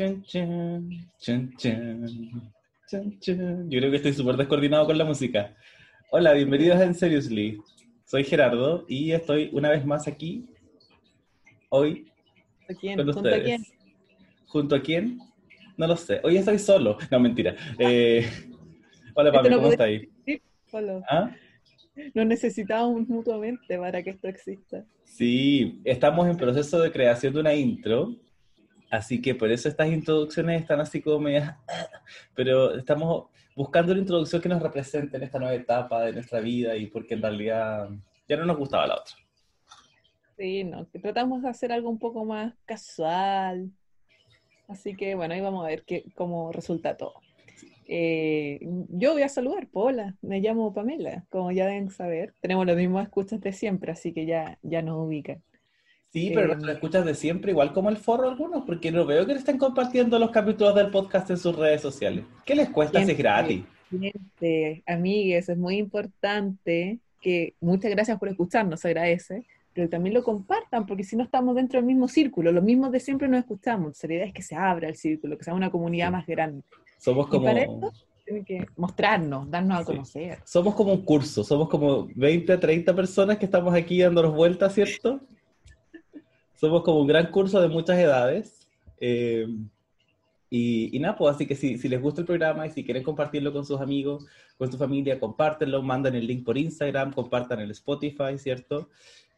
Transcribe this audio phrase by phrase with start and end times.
[0.00, 1.52] Chun, chun, chun,
[2.88, 3.70] chun, chun.
[3.70, 5.54] Yo creo que estoy súper descoordinado con la música.
[6.10, 7.60] Hola, bienvenidos a En Seriously.
[8.06, 10.46] Soy Gerardo y estoy una vez más aquí,
[11.68, 12.10] hoy,
[12.70, 12.96] ¿A quién?
[12.96, 13.44] con ¿Junto a ustedes.
[13.44, 13.62] quién?
[14.46, 15.18] ¿Junto a quién?
[15.76, 16.18] No lo sé.
[16.24, 16.96] Hoy estoy solo.
[17.10, 17.54] No, mentira.
[17.78, 18.26] Eh,
[19.14, 20.08] hola, papi, no ¿cómo está ahí?
[20.24, 21.02] Sí, solo.
[21.10, 21.30] ¿Ah?
[22.14, 24.82] Nos necesitamos mutuamente para que esto exista.
[25.04, 28.16] Sí, estamos en proceso de creación de una intro,
[28.90, 31.56] así que por eso estas introducciones están así como medias,
[32.34, 33.26] pero estamos
[33.56, 37.14] buscando una introducción que nos represente en esta nueva etapa de nuestra vida y porque
[37.14, 37.88] en realidad
[38.28, 39.14] ya no nos gustaba la otra.
[40.36, 43.70] Sí, no, tratamos de hacer algo un poco más casual.
[44.68, 47.14] Así que bueno, ahí vamos a ver qué, cómo resulta todo.
[47.92, 52.34] Eh, yo voy a saludar, Paula, me llamo Pamela, como ya deben saber.
[52.40, 55.42] Tenemos los mismos escuchas de siempre, así que ya, ya nos ubican.
[56.12, 59.26] Sí, pero Eh, lo escuchas de siempre, igual como el forro algunos, porque no veo
[59.26, 62.24] que le estén compartiendo los capítulos del podcast en sus redes sociales.
[62.44, 63.62] ¿Qué les cuesta si es gratis?
[63.90, 70.24] Gente, amigues, es muy importante que muchas gracias por escucharnos, se agradece, pero también lo
[70.24, 74.02] compartan, porque si no estamos dentro del mismo círculo, los mismos de siempre nos escuchamos.
[74.02, 76.12] La idea es que se abra el círculo, que sea una comunidad Sí.
[76.12, 76.62] más grande.
[76.98, 77.44] Somos Y como...
[77.44, 77.92] para esto
[78.24, 80.38] tienen que mostrarnos, darnos a conocer.
[80.44, 85.20] Somos como un curso, somos como 20, 30 personas que estamos aquí dándonos vueltas, ¿cierto?
[86.60, 88.68] Somos como un gran curso de muchas edades.
[89.00, 89.48] eh,
[90.50, 93.02] y, y nada, pues así que si, si les gusta el programa y si quieren
[93.02, 94.26] compartirlo con sus amigos,
[94.58, 98.90] con su familia, compártenlo, mandan el link por Instagram, compartan el Spotify, ¿cierto?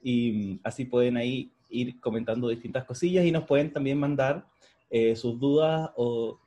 [0.02, 4.46] Y así pueden ahí ir comentando distintas cosillas y nos pueden también mandar
[4.90, 6.40] eh, sus dudas o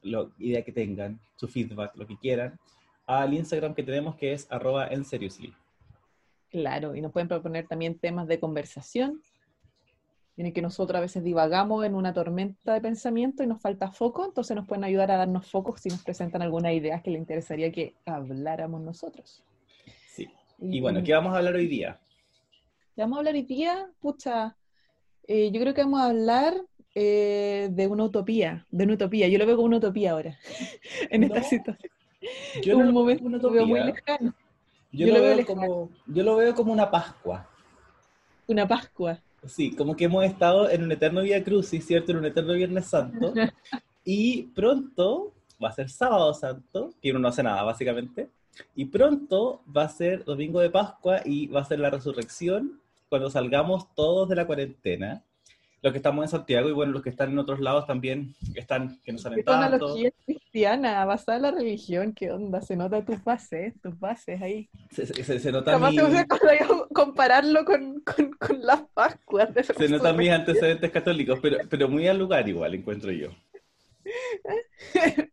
[0.00, 2.58] la idea que tengan, su feedback, lo que quieran,
[3.04, 5.52] al Instagram que tenemos que es arroba en seriously.
[6.50, 9.20] Claro, y nos pueden proponer también temas de conversación.
[10.42, 14.24] Tienen que nosotros a veces divagamos en una tormenta de pensamiento y nos falta foco,
[14.24, 17.70] entonces nos pueden ayudar a darnos focos si nos presentan algunas ideas que les interesaría
[17.70, 19.44] que habláramos nosotros.
[20.08, 20.28] Sí.
[20.58, 22.00] Y bueno, ¿qué vamos a hablar hoy día?
[22.96, 23.88] ¿Qué vamos a hablar hoy día?
[24.00, 24.56] Pucha,
[25.28, 26.54] eh, yo creo que vamos a hablar
[26.96, 29.28] eh, de una utopía, de una utopía.
[29.28, 30.40] Yo lo veo como una utopía ahora,
[31.08, 31.92] en esta No, situación.
[32.64, 34.34] Yo un momento lo veo muy lejano.
[34.90, 37.48] Yo, yo lo lo veo veo como, yo lo veo como una Pascua.
[38.48, 39.22] Una Pascua.
[39.46, 42.12] Sí, como que hemos estado en un eterno Vía Crucis, ¿cierto?
[42.12, 43.32] En un eterno Viernes Santo.
[44.04, 45.32] Y pronto
[45.62, 48.28] va a ser Sábado Santo, que uno no hace nada, básicamente.
[48.74, 53.30] Y pronto va a ser Domingo de Pascua y va a ser la resurrección cuando
[53.30, 55.22] salgamos todos de la cuarentena.
[55.82, 59.00] Los que estamos en Santiago y bueno, los que están en otros lados también están,
[59.04, 62.12] que no salen Es una analogía cristiana, basada en la religión.
[62.12, 62.62] ¿Qué onda?
[62.62, 64.68] Se nota tus bases, tus bases ahí.
[64.92, 69.52] Se, se- se nota Jamás mi, ocurrido compararlo con, con, con las Pascuas.
[69.52, 73.30] de se notan mis antecedentes católicos, pero, pero muy al lugar igual, encuentro yo.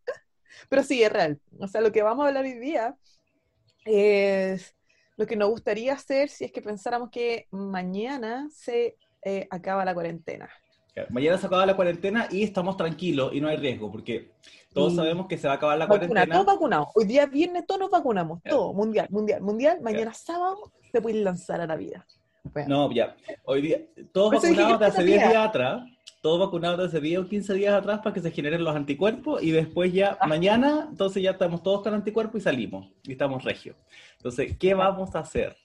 [0.70, 1.40] Pero sí, es real.
[1.60, 2.96] O sea, lo que vamos a hablar hoy día
[3.86, 4.76] es
[5.18, 9.94] lo que nos gustaría hacer si es que pensáramos que mañana se eh, acaba la
[9.94, 10.50] cuarentena.
[10.94, 14.32] Claro, Mañana se acaba la cuarentena y estamos tranquilos y no hay riesgo, porque
[14.74, 16.34] todos Y- sabemos que se va a acabar la Vacuna, cuarentena.
[16.36, 16.88] todos vacunados.
[16.96, 18.42] Hoy día viernes todos nos vacunamos.
[18.42, 18.58] Claro.
[18.58, 19.82] Todo, mundial, mundial, mundial.
[19.82, 22.06] Mañana sábado te puedes lanzar a la vida.
[22.44, 23.16] Bueno, No, ya.
[23.46, 23.82] Hoy día,
[24.12, 25.84] todos Por vacunados de hace esta 10 tía- días atrás,
[26.22, 29.44] todos vacunados de hace 10 o 15 días atrás para que se generen los anticuerpos
[29.44, 30.28] y después ya, Ah.
[30.28, 33.76] mañana, entonces ya estamos todos con anticuerpos y salimos y estamos regios.
[34.18, 35.56] Entonces, ¿qué vamos a hacer?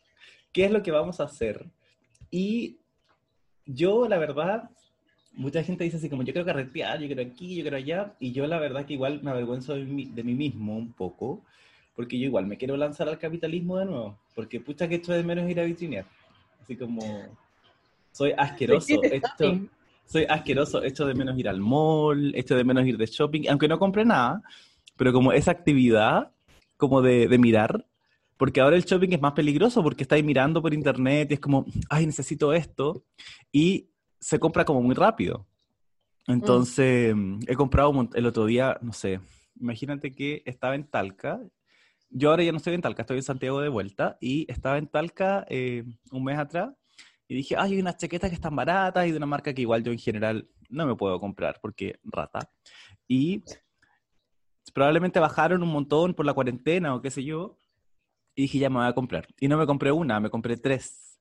[0.53, 1.65] ¿Qué es lo que vamos a hacer?
[2.31, 2.79] Y
[3.67, 4.71] yo, la verdad,
[5.33, 8.33] mucha gente dice así como, yo quiero carretear, yo quiero aquí, yo quiero allá, y
[8.33, 11.43] yo la verdad que igual me avergüenzo de mí, de mí mismo un poco,
[11.97, 15.23] porque yo igual me quiero lanzar al capitalismo de nuevo, porque pucha que esto de
[15.23, 16.07] menos ir a vitrinear.
[16.61, 17.01] Así como,
[18.13, 19.61] soy asqueroso, esto,
[20.07, 23.69] soy asqueroso, esto de menos ir al mall, esto de menos ir de shopping, aunque
[23.69, 24.43] no compré nada,
[24.97, 26.33] pero como esa actividad,
[26.77, 27.85] como de, de mirar,
[28.37, 31.67] porque ahora el shopping es más peligroso porque estáis mirando por internet y es como,
[31.89, 33.05] ay, necesito esto,
[33.53, 35.47] y se compra como muy rápido.
[36.27, 37.15] Entonces,
[37.47, 39.21] he comprado el otro día, no sé,
[39.61, 41.41] imagínate que estaba en Talca,
[42.09, 44.87] yo ahora ya no estoy en Talca, estoy en Santiago de vuelta, y estaba en
[44.87, 46.71] Talca eh, un mes atrás,
[47.29, 49.83] y dije, ay, hay unas chaquetas que están baratas y de una marca que igual
[49.83, 52.51] yo en general no me puedo comprar porque rata.
[53.09, 53.43] Y
[54.73, 57.59] probablemente bajaron un montón por la cuarentena o qué sé yo.
[58.35, 59.27] Y dije, ya me voy a comprar.
[59.41, 61.19] Y no me compré una, me compré tres.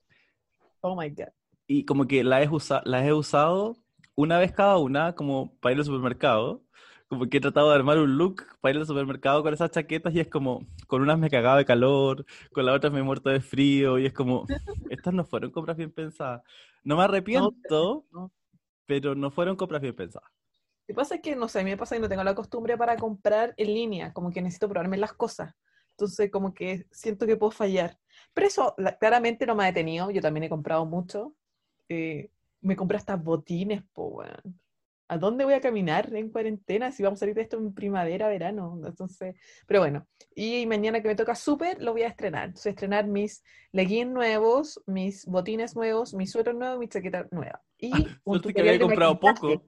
[0.84, 1.32] Oh my God.
[1.68, 3.78] Y como que las he, usa- las he usado
[4.16, 6.62] una vez cada una, como para ir al supermercado.
[7.08, 10.16] Como que he tratado de armar un look para ir al supermercado con esas chaquetas
[10.16, 13.30] y es como, con unas me cagaba de calor, con las otras me he muerto
[13.30, 14.46] de frío y es como,
[14.90, 16.42] estas no fueron compras bien pensadas.
[16.84, 18.32] No me arrepiento, no.
[18.86, 20.30] pero no fueron compras bien pensadas.
[20.88, 22.36] Lo que pasa es que, no sé, a mí me pasa que no tengo la
[22.36, 25.54] costumbre para comprar en línea, como que necesito probarme las cosas.
[25.94, 28.00] Entonces, como que siento que puedo fallar.
[28.34, 30.12] Pero eso la- claramente no me ha detenido.
[30.12, 31.36] Yo también he comprado mucho.
[31.90, 32.30] Eh,
[32.62, 34.60] me compré hasta botines, po, weón.
[35.10, 38.28] ¿A dónde voy a caminar en cuarentena si vamos a salir de esto en primavera,
[38.30, 38.82] verano?
[38.86, 39.36] Entonces,
[39.68, 40.08] pero bueno.
[40.36, 42.46] Y mañana que me toca súper, lo voy a estrenar.
[42.46, 47.62] Entonces, estrenar mis leggings nuevos, mis botines nuevos, mi suéter nuevo, mi chaqueta nueva.
[47.78, 49.64] Y un Suerte que había tutorial de comprado poco.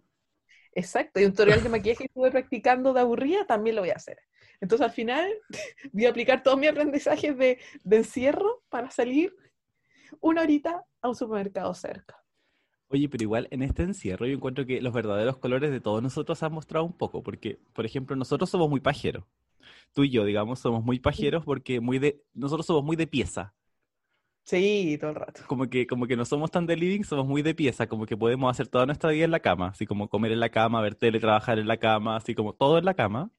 [0.73, 3.95] Exacto, y un tutorial de maquillaje que estuve practicando de aburrida también lo voy a
[3.95, 4.19] hacer.
[4.65, 5.31] Entonces al final
[5.93, 9.31] voy a aplicar todos mis aprendizajes de, de encierro para salir
[10.21, 12.17] una horita a un supermercado cerca.
[12.87, 16.41] Oye, pero igual en este encierro yo encuentro que los verdaderos colores de todos nosotros
[16.41, 19.23] han mostrado un poco, porque, por ejemplo, nosotros somos muy pajeros.
[19.93, 23.53] Tú y yo, digamos, somos muy pajeros porque muy de, nosotros somos muy de pieza.
[24.45, 25.41] Sí, todo el rato.
[25.45, 28.17] Como que, como que no somos tan de living, somos muy de pieza, como que
[28.17, 30.95] podemos hacer toda nuestra vida en la cama, así como comer en la cama, ver
[30.95, 33.29] tele, trabajar en la cama, así como todo en la cama.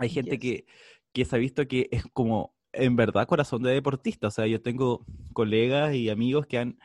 [0.00, 0.40] Hay gente Yes.
[0.40, 0.66] que,
[1.12, 4.28] que se ha visto que es como, en verdad, corazón de deportista.
[4.28, 6.78] O sea, yo tengo colegas y amigos que han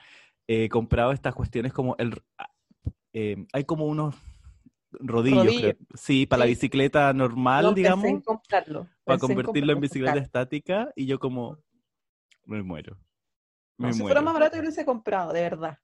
[0.48, 2.22] eh, comprado estas cuestiones como el...
[2.38, 2.50] ah,
[3.14, 4.16] eh, hay como unos
[4.92, 5.76] rodillos, creo.
[5.96, 8.84] Sí, para la bicicleta normal, No, pensé digamos, en comprarlo.
[9.06, 11.58] para pensé convertirlo en bicicleta estática y yo como,
[12.46, 12.98] me muero.
[13.78, 14.26] Me No, si fuera muero.
[14.26, 15.80] más barato yo lo hubiese comprado, de verdad.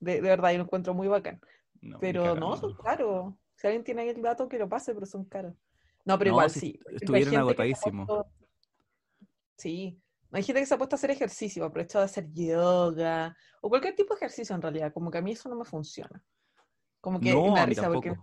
[0.00, 1.40] De, de verdad, yo lo encuentro muy bacán.
[1.80, 3.34] No, Pero no, son caros.
[3.56, 5.54] Si alguien tiene ahí el dato, que lo pase, pero son caros.
[6.08, 6.80] No, pero No, igual si sí.
[6.90, 8.06] estuvieron agotadísimos.
[8.06, 8.32] puesto-
[9.56, 10.00] Sí.
[10.32, 13.94] Hay gente que se ha puesto a hacer ejercicio, aprovechado de hacer yoga o cualquier
[13.94, 14.92] tipo de ejercicio en realidad.
[14.92, 16.22] Como que a mí eso no me funciona.
[17.00, 18.14] Como que No, me da risa porque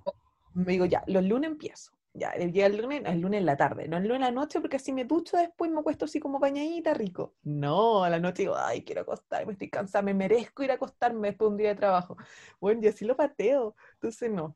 [0.56, 1.92] me digo, ya, los lunes empiezo.
[2.14, 4.32] Ya, el día del lunes, el lunes en la tarde, no el lunes en la
[4.32, 7.36] noche porque así me ducho después me acuesto así como bañadita, rico.
[7.44, 11.28] No, a la noche digo, ay, quiero acostarme, estoy cansada, me merezco ir a acostarme
[11.30, 12.16] después de un día de trabajo.
[12.62, 13.76] Bueno, y así lo pateo.
[13.96, 14.56] Entonces, no.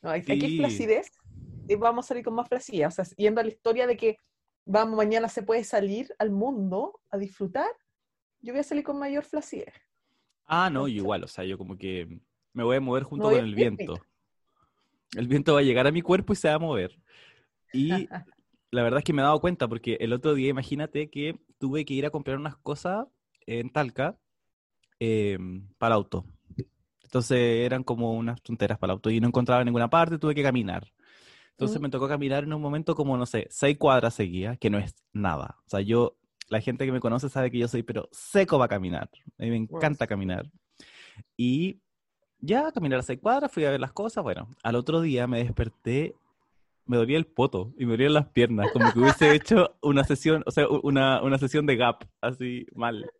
[0.00, 0.58] No, aquí Sí.
[0.58, 1.25] flacidez, y
[1.78, 2.86] vamos a salir con más flacidez.
[2.86, 4.18] O sea, yendo a la historia de que
[4.64, 7.70] vamos, mañana se puede salir al mundo a disfrutar,
[8.40, 9.74] yo voy a salir con mayor flacidez.
[10.46, 12.20] Ah, no, igual, o sea, yo como que
[12.52, 13.94] me voy a mover junto con el viento.
[15.16, 16.98] El viento va a llegar a mi cuerpo y se va a mover.
[17.72, 17.88] Y
[18.70, 21.84] la verdad es que me he dado cuenta porque el otro día, imagínate que tuve
[21.84, 23.06] que ir a comprar unas cosas
[23.46, 24.16] en Talca
[25.00, 25.38] eh,
[25.78, 26.24] para auto.
[27.02, 30.34] Entonces eran como unas tonteras para el auto y no encontraba en ninguna parte, tuve
[30.34, 30.92] que caminar.
[31.58, 34.78] Entonces me tocó caminar en un momento como, no sé, seis cuadras seguidas, que no
[34.78, 35.56] es nada.
[35.64, 36.18] O sea, yo,
[36.50, 39.08] la gente que me conoce sabe que yo soy, pero seco para caminar.
[39.38, 40.08] A mí me encanta sí.
[40.08, 40.50] caminar.
[41.34, 41.80] Y
[42.40, 44.22] ya, caminar a seis cuadras, fui a ver las cosas.
[44.22, 46.14] Bueno, al otro día me desperté,
[46.84, 50.42] me dolía el poto y me dolían las piernas, como que hubiese hecho una sesión,
[50.44, 53.10] o sea, una, una sesión de gap, así mal.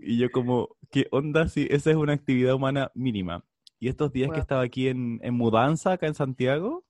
[0.00, 3.44] Y yo como, ¿qué onda si esa es una actividad humana mínima?
[3.78, 4.40] Y estos días que Wow.
[4.40, 6.84] estaba aquí en, en mudanza, acá en Santiago,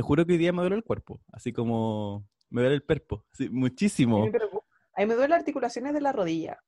[0.00, 3.26] te juro que hoy día me duele el cuerpo, así como me duele el perpo,
[3.34, 4.22] así, muchísimo.
[4.22, 6.58] A mí me duelen las articulaciones de la rodilla.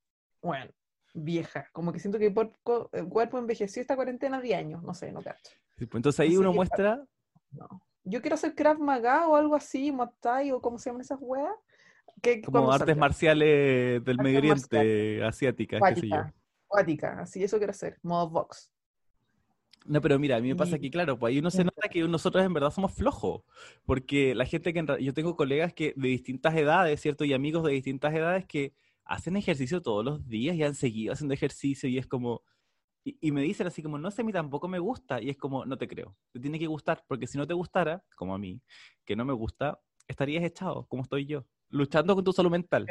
[0.43, 0.71] Bueno,
[1.15, 1.67] vieja.
[1.73, 4.83] Como que siento que el cuerpo, el cuerpo envejeció esta cuarentena de años.
[4.83, 5.51] No sé, no cacho.
[5.79, 7.03] Sí, pues Entonces ahí uno muestra
[7.53, 7.69] No.
[8.05, 11.55] Yo quiero hacer Krav Maga o algo así, Muay o cómo se llaman esas weas.
[12.21, 13.01] Que como artes salga.
[13.01, 16.23] marciales del Medio Oriente, asiáticas, qué sé yo.
[16.67, 17.99] Acuática, así eso quiero hacer.
[18.03, 18.71] Modo box.
[19.87, 22.03] No, pero mira, a mí me pasa que, claro, pues ahí uno se nota que
[22.03, 23.43] nosotros en verdad somos flojos,
[23.85, 27.25] porque la gente que, en yo tengo colegas que de distintas edades, ¿cierto?
[27.25, 28.75] Y amigos de distintas edades que
[29.05, 32.43] hacen ejercicio todos los días y han seguido haciendo ejercicio y es como,
[33.05, 35.37] y, y me dicen así como, no sé, a mí tampoco me gusta, y es
[35.37, 38.39] como, no te creo, te tiene que gustar, porque si no te gustara, como a
[38.39, 38.63] mí,
[39.05, 42.87] que no me gusta, estarías echado, como estoy yo, luchando con tu salud mental.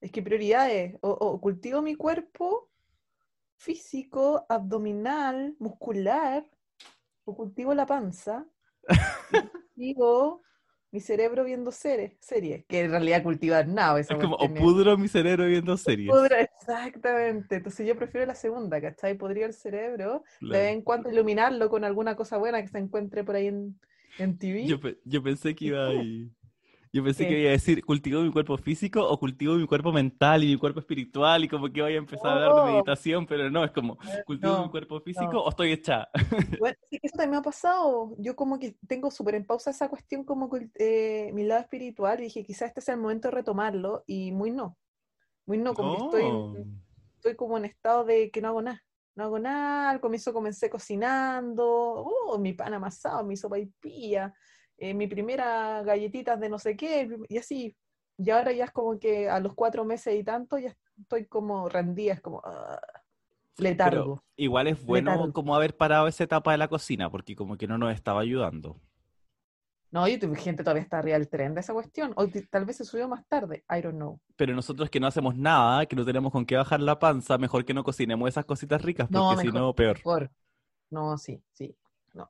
[0.00, 0.96] Es que prioridades.
[1.00, 2.70] O, o cultivo mi cuerpo
[3.56, 6.44] físico, abdominal, muscular,
[7.24, 8.46] o cultivo la panza,
[9.74, 10.42] cultivo
[10.90, 13.98] mi cerebro viendo series, series, que en realidad cultivar nada.
[13.98, 16.14] Es como, o pudro mi cerebro viendo series.
[16.60, 17.56] Exactamente.
[17.56, 19.14] Entonces yo prefiero la segunda, ¿cachai?
[19.18, 23.24] Podría el cerebro, de vez en cuando iluminarlo con alguna cosa buena que se encuentre
[23.24, 23.80] por ahí en,
[24.18, 24.66] en TV.
[24.66, 25.98] Yo, yo pensé que ¿Y iba a tú?
[25.98, 26.30] ir-
[26.94, 27.28] Yo pensé ¿Qué?
[27.30, 30.56] que iba a decir cultivo mi cuerpo físico o cultivo mi cuerpo mental y mi
[30.56, 32.66] cuerpo espiritual y como que vaya a empezar a hablar de No.
[32.68, 35.42] meditación, pero no, es como cultivo mi no, cuerpo físico no.
[35.42, 36.08] o estoy hecha.
[36.60, 38.14] Bueno, sí que eso también me ha pasado.
[38.18, 40.48] Yo como que tengo súper en pausa esa cuestión como
[40.78, 44.52] eh, mi lado espiritual y dije, quizás este sea el momento de retomarlo y muy
[44.52, 44.78] no.
[45.46, 46.54] Muy no, como que estoy, No.
[46.56, 46.80] en-
[47.16, 48.80] estoy como en estado de que no hago nada.
[49.16, 54.32] No hago nada, al comienzo comencé cocinando, oh, mi pan amasado, mi sopa y pilla,
[54.78, 57.76] eh, mi primera galletitas de no sé qué, y así.
[58.16, 61.68] Y ahora ya es como que a los cuatro meses y tanto ya estoy como
[61.68, 62.40] rendida, es como...
[62.44, 62.80] ah.
[63.56, 64.16] Letargo.
[64.16, 65.32] Pero igual es bueno Letargo.
[65.32, 68.80] como haber parado esa etapa de la cocina, porque como que no nos estaba ayudando.
[69.92, 72.12] No, yo gente todavía está arriba del tren de esa cuestión.
[72.16, 73.64] O tal vez se subió más tarde.
[73.70, 74.18] I don't know.
[74.34, 77.64] Pero nosotros que no hacemos nada, que no tenemos con qué bajar la panza, mejor
[77.64, 80.00] que no cocinemos esas cositas ricas, porque No, si no, peor.
[80.90, 81.76] No, sí, sí.
[82.12, 82.28] No.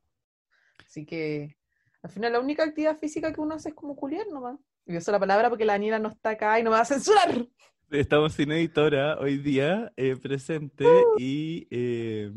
[0.87, 1.57] Así que
[2.05, 4.59] al final la única actividad física que uno hace es como culiar nomás.
[4.87, 6.85] Y uso la palabra porque la Daniela no está acá y no me va a
[6.85, 7.47] censurar.
[7.91, 10.85] Estamos sin editora hoy día, eh, presente,
[11.19, 11.67] y...
[11.71, 12.31] eh,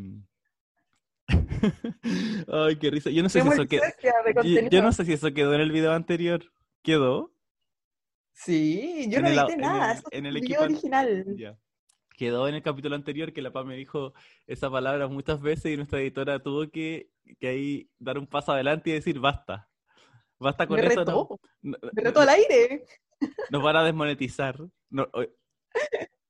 [2.48, 3.10] Ay, qué risa.
[3.10, 4.44] Yo no sé si Tenemos eso quedó...
[4.44, 6.44] Yo, yo no sé si eso quedó en el video anterior.
[6.84, 7.34] ¿Quedó?
[8.34, 9.92] Sí, yo En no el edité en nada.
[9.94, 11.36] el- en el equipo an- original.
[12.18, 14.14] Quedó en el capítulo anterior que la PA me dijo
[14.48, 18.90] esa palabra muchas veces y nuestra editora tuvo que, que ahí dar un paso adelante
[18.90, 19.70] y decir basta.
[20.40, 21.00] Basta con Me eso.
[21.00, 21.40] retó.
[21.62, 22.86] no- no- Me retó al aire.
[23.52, 24.58] nos van a desmonetizar.
[24.90, 25.08] No,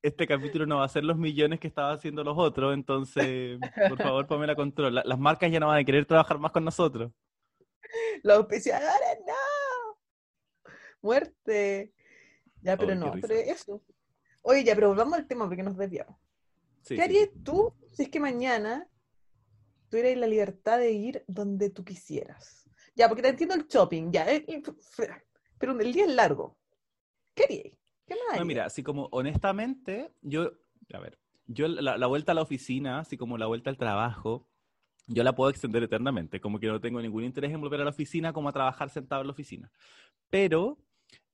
[0.02, 3.58] este capítulo no va a ser los millones que estaban haciendo los otros, entonces,
[3.90, 4.94] por favor, Pamela Control.
[4.94, 7.12] La- Las marcas ya no van a querer trabajar más con nosotros.
[8.24, 9.34] Los auspiciadores, no.
[11.02, 11.94] Muerte.
[12.62, 13.82] Ya, pero no, pero eso.
[14.50, 16.16] Oye, ya, pero volvamos al tema porque nos desviamos.
[16.82, 17.40] Sí, ¿Qué harías sí.
[17.44, 18.88] tú si es que mañana
[19.90, 22.66] tuvieras la libertad de ir donde tú quisieras?
[22.96, 24.46] Ya, porque te entiendo el shopping, ya, eh,
[25.60, 26.58] pero el día es largo.
[27.36, 27.74] ¿Qué harías?
[28.06, 30.54] ¿Qué más No, mira, así como honestamente, yo,
[30.94, 34.48] a ver, yo la, la vuelta a la oficina, así como la vuelta al trabajo,
[35.08, 37.90] yo la puedo extender eternamente, como que no tengo ningún interés en volver a la
[37.90, 39.70] oficina como a trabajar sentado en la oficina.
[40.30, 40.78] Pero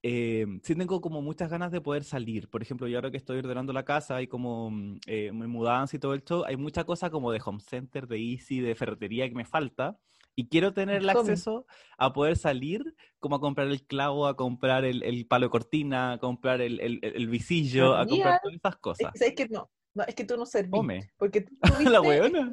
[0.03, 2.49] eh, sí tengo como muchas ganas de poder salir.
[2.49, 5.95] Por ejemplo, yo ahora que estoy ordenando la casa y como mm, eh, mi mudanza
[5.95, 9.35] y todo esto, hay mucha cosa como de home center, de easy, de ferretería que
[9.35, 9.97] me falta.
[10.35, 11.67] Y quiero tener el acceso
[11.97, 16.13] a poder salir como a comprar el clavo, a comprar el, el palo de cortina,
[16.13, 19.11] a comprar el, el, el- visillo, a comprar todas esas Es, cosas.
[19.15, 20.71] ¿sabes que no, no, es que tú no servís.
[20.71, 21.11] Come.
[21.17, 22.51] Porque tú La tuviste- weona.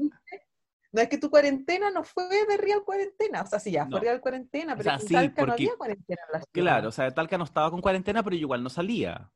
[0.92, 3.42] No es que tu cuarentena no fue de real cuarentena.
[3.42, 3.92] O sea, sí, ya No.
[3.92, 6.44] fue real cuarentena, O pero sea, en sí, Talca no porque- había cuarentena en la.
[6.52, 9.30] Claro, o sea, Talca no estaba con cuarentena, pero yo igual no salía.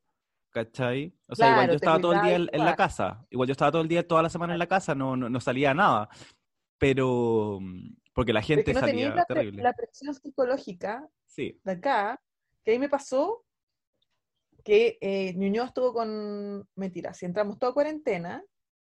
[0.50, 1.12] ¿Cachai?
[1.26, 2.76] O sea, igual Claro, yo te estaba todo el día en, en la igual.
[2.76, 3.26] casa.
[3.30, 5.40] Igual yo estaba todo el día, toda la semana en la casa, no, no, no
[5.40, 6.08] salía nada.
[6.78, 9.62] Pero, mm, porque la gente no salía la, terrible.
[9.62, 12.20] la presión psicológica Sí, de acá,
[12.62, 13.44] que ahí me pasó
[14.64, 18.42] que eh, Ñuñoa estuvo con, mentira, si entramos toda cuarentena,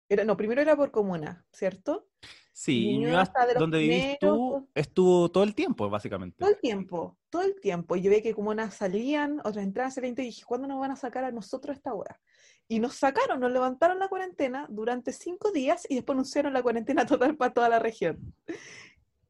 [0.10, 2.08] era, no, primero era por comuna, ¿cierto?
[2.52, 6.38] Sí, y Ñuñoa donde vivís primeros, tú, estuvo todo el tiempo, básicamente.
[6.40, 7.96] Todo el tiempo, todo el tiempo.
[7.96, 10.96] Y yo veía que comunas salían, otras entraban, salían, y dije, ¿cuándo nos van a
[10.96, 12.20] sacar a nosotros esta hora?
[12.68, 17.06] Y nos sacaron, nos levantaron la cuarentena durante cinco días y después anunciaron la cuarentena
[17.06, 18.34] total para toda la región.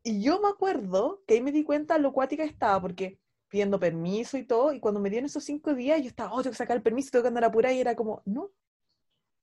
[0.03, 3.19] Y yo me acuerdo que ahí me di cuenta lo cuática estaba, porque
[3.51, 6.51] pidiendo permiso y todo, y cuando me dieron esos cinco días, yo estaba, oh, tengo
[6.51, 8.49] que sacar el permiso, tengo que andar apurada, y era como, no,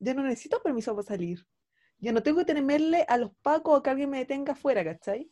[0.00, 1.46] yo no necesito permiso para salir.
[2.00, 5.30] Yo no tengo que temerle a los pacos o que alguien me detenga afuera, ¿cachai?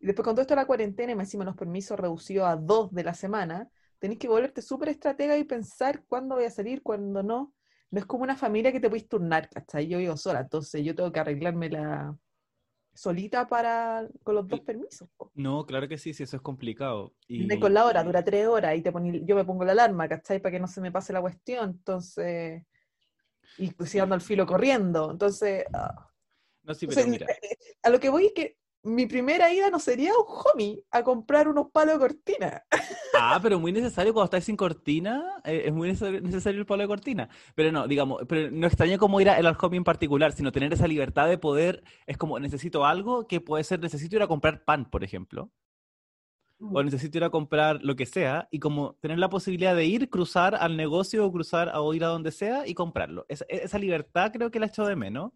[0.00, 2.92] Y después con todo esto de la cuarentena y encima los permisos reducidos a dos
[2.92, 3.68] de la semana,
[3.98, 7.54] tenés que volverte súper estratega y pensar cuándo voy a salir, cuándo no.
[7.90, 9.86] No es como una familia que te puedes turnar, ¿cachai?
[9.86, 12.16] Yo vivo sola, entonces yo tengo que arreglármela
[12.92, 15.08] solita para con los dos permisos.
[15.16, 15.30] po.
[15.34, 17.12] No, claro que sí, sí, eso es complicado.
[17.28, 20.08] Y, con la hora, dura tres horas y te poní- yo me pongo la alarma,
[20.08, 20.40] ¿cachai?
[20.40, 22.62] Para que no se me pase la cuestión, entonces...
[23.58, 25.64] Y pues al filo corriendo, entonces...
[25.72, 26.10] ah,
[26.62, 27.26] No, sí, pero mira,
[27.82, 31.48] a lo que voy es que mi primera ida no sería un homie a comprar
[31.48, 32.64] unos palos de cortina.
[33.16, 36.88] Ah, pero muy necesario cuando estáis sin cortina, eh, es muy necesario, el palo de
[36.88, 37.28] cortina.
[37.54, 40.88] Pero no, digamos, pero no extraño como ir al hobby en particular, sino tener esa
[40.88, 44.90] libertad de poder, es como necesito algo que puede ser, necesito ir a comprar pan,
[44.90, 45.52] por ejemplo,
[46.72, 50.10] o necesito ir a comprar lo que sea, y como tener la posibilidad de ir,
[50.10, 53.26] cruzar al negocio o cruzar a, o ir a donde sea y comprarlo.
[53.28, 55.32] Esa, esa libertad creo que la echo de menos.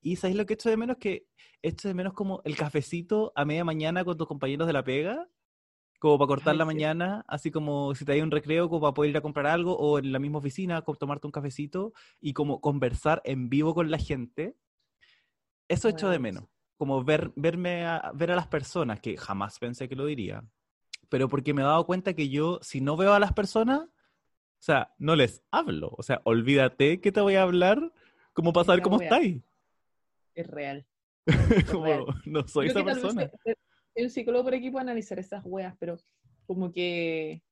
[0.00, 0.96] Y ¿sabéis lo que echo de menos?
[0.98, 1.26] Que
[1.62, 5.28] echo de menos como el cafecito a media mañana con tus compañeros de la pega,
[5.98, 6.66] como para cortar Ay, la sí.
[6.66, 9.76] mañana, así como si te hay un recreo, como para poder ir a comprar algo,
[9.76, 13.90] o en la misma oficina, como tomarte un cafecito y como conversar en vivo con
[13.90, 14.56] la gente.
[15.68, 16.44] Eso echo de Bueno, menos,
[16.76, 20.44] como ver, verme a, ver a las personas, que jamás pensé que lo diría,
[21.08, 24.60] pero porque me he dado cuenta que yo, si no veo a las personas, o
[24.60, 27.92] sea, no les hablo, o sea, olvídate que te voy a hablar
[28.32, 29.42] como para saber cómo estáis.
[30.34, 30.86] Es real.
[31.70, 32.04] Como, real.
[32.26, 33.30] no soy Creo esa persona.
[33.44, 33.54] hay-
[33.96, 35.96] hay un psicólogo por para analizar esas weas, pero
[36.46, 37.42] como que,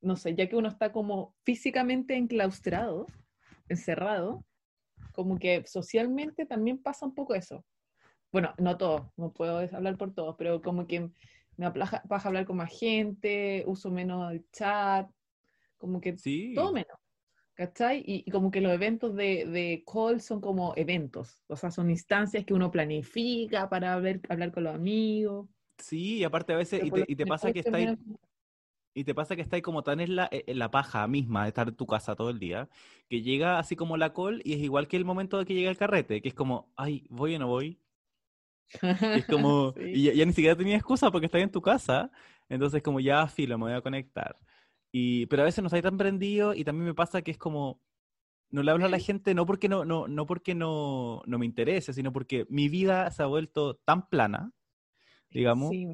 [0.00, 3.06] no sé, ya que uno está como físicamente enclaustrado,
[3.68, 4.44] encerrado,
[5.12, 7.64] como que socialmente también pasa un poco eso.
[8.32, 11.10] Bueno, no todo, no puedo hablar por todos, pero como que
[11.60, 15.10] me aplaja, baja hablar con más gente, uso menos el chat,
[15.78, 16.54] como que Sí.
[16.54, 16.98] todo menos.
[17.54, 18.00] ¿cachai?
[18.06, 21.90] Y, y como que los eventos de, de call son como eventos, o sea, son
[21.90, 25.48] instancias que uno planifica para ver, hablar con los amigos.
[25.78, 27.90] Sí, y aparte a veces, y te, lo y te pasa que estáis,
[28.94, 31.68] y te pasa que estáis como tan en la, en la paja misma de estar
[31.68, 32.68] en tu casa todo el día,
[33.08, 35.70] que llega así como la call y es igual que el momento de que llega
[35.70, 37.80] el carrete, que es como, ay, ¿voy o no voy?
[39.12, 39.82] Es como, Sí.
[39.92, 42.10] y ya, ya ni siquiera tenía excusa porque estás en tu casa,
[42.48, 44.36] entonces como ya filo, me voy a conectar.
[44.92, 47.80] Y, pero a veces no estáis tan prendido y también me pasa que es como,
[48.50, 51.46] no le hablo a la gente no porque no, no, no porque no, no me
[51.46, 54.52] interese, sino porque mi vida se ha vuelto tan plana,
[55.30, 55.86] digamos, Sí,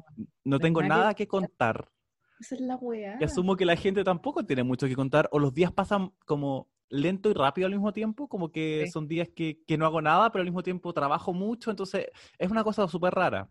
[0.43, 1.91] no tengo nada que que contar.
[2.39, 3.17] esa es la weá.
[3.19, 6.69] Y asumo que la gente tampoco tiene mucho que contar, o los días pasan como
[6.89, 8.91] lento y rápido al mismo tiempo, como que Sí.
[8.91, 12.49] son días que, que no hago nada, pero al mismo tiempo trabajo mucho, entonces es
[12.51, 13.49] una cosa súper rara.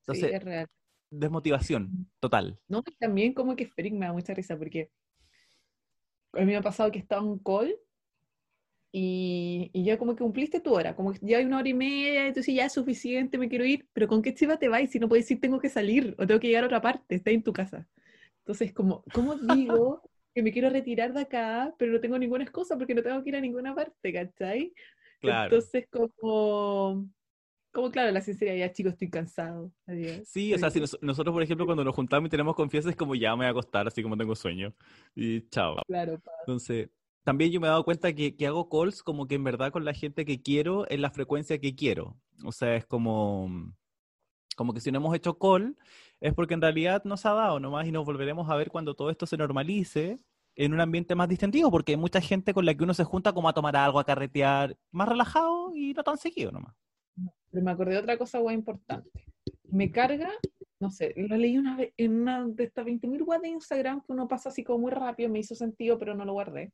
[0.00, 0.66] Sí, Entonces, es real.
[1.10, 2.60] desmotivación total.
[2.68, 4.90] No, y también como que Feric me da mucha risa porque
[6.32, 7.76] a mí me ha pasado que estaba en un call
[8.92, 11.74] y, y ya como que cumpliste tu hora, como que ya hay una hora y
[11.74, 14.90] media, entonces ya es suficiente, me quiero ir, pero ¿con qué chiva te vas?
[14.90, 17.34] Si no puedes decir tengo que salir o tengo que llegar a otra parte, estás
[17.34, 17.88] en tu casa.
[18.40, 20.02] Entonces, como, ¿cómo digo
[20.36, 23.30] que me quiero retirar de acá, pero no tengo ninguna excusa porque no tengo que
[23.30, 24.74] ir a ninguna parte, ¿cachai?
[25.18, 25.44] Claro.
[25.56, 27.08] Entonces, como,
[27.72, 29.72] como claro, la sinceridad, ya chicos, estoy cansado.
[29.86, 30.28] Adiós.
[30.28, 32.96] Sí, o sea, si nos- nosotros, por ejemplo, cuando nos juntamos y tenemos confianza, es
[32.96, 34.74] como ya me voy a acostar, así como tengo sueño.
[35.14, 35.76] Y chao.
[35.86, 36.90] Claro, pa- Entonces,
[37.24, 39.86] también yo me he dado cuenta que, que hago calls como que en verdad con
[39.86, 42.20] la gente que quiero en la frecuencia que quiero.
[42.44, 43.72] O sea, es como,
[44.54, 45.78] como que si no hemos hecho call,
[46.20, 49.10] es porque en realidad nos ha dado nomás y nos volveremos a ver cuando todo
[49.10, 50.18] esto se normalice
[50.56, 53.32] en un ambiente más distendido, porque hay mucha gente con la que uno se junta
[53.32, 56.74] como a tomar algo, a carretear, más relajado y no tan seguido nomás.
[57.50, 59.26] Pero me acordé de otra cosa muy importante.
[59.64, 60.30] Me carga,
[60.80, 64.12] no sé, lo leí una vez en una de estas 20.000 weas de Instagram que
[64.12, 66.72] uno pasa así como muy rápido, me hizo sentido, pero no lo guardé.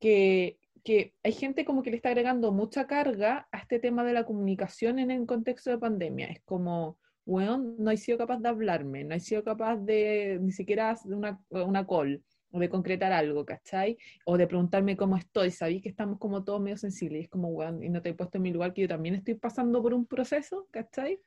[0.00, 4.14] Que, que hay gente como que le está agregando mucha carga a este tema de
[4.14, 6.28] la comunicación en el contexto de pandemia.
[6.28, 10.52] Es como, weón, no he sido capaz de hablarme, no he sido capaz de ni
[10.52, 13.96] siquiera de una, una call o de concretar algo, ¿cachai?
[14.24, 17.48] O de preguntarme cómo estoy, sabí que estamos como todos medio sensibles, y es como,
[17.48, 19.94] weón, y no te he puesto en mi lugar, que yo también estoy pasando por
[19.94, 21.20] un proceso, ¿cachai?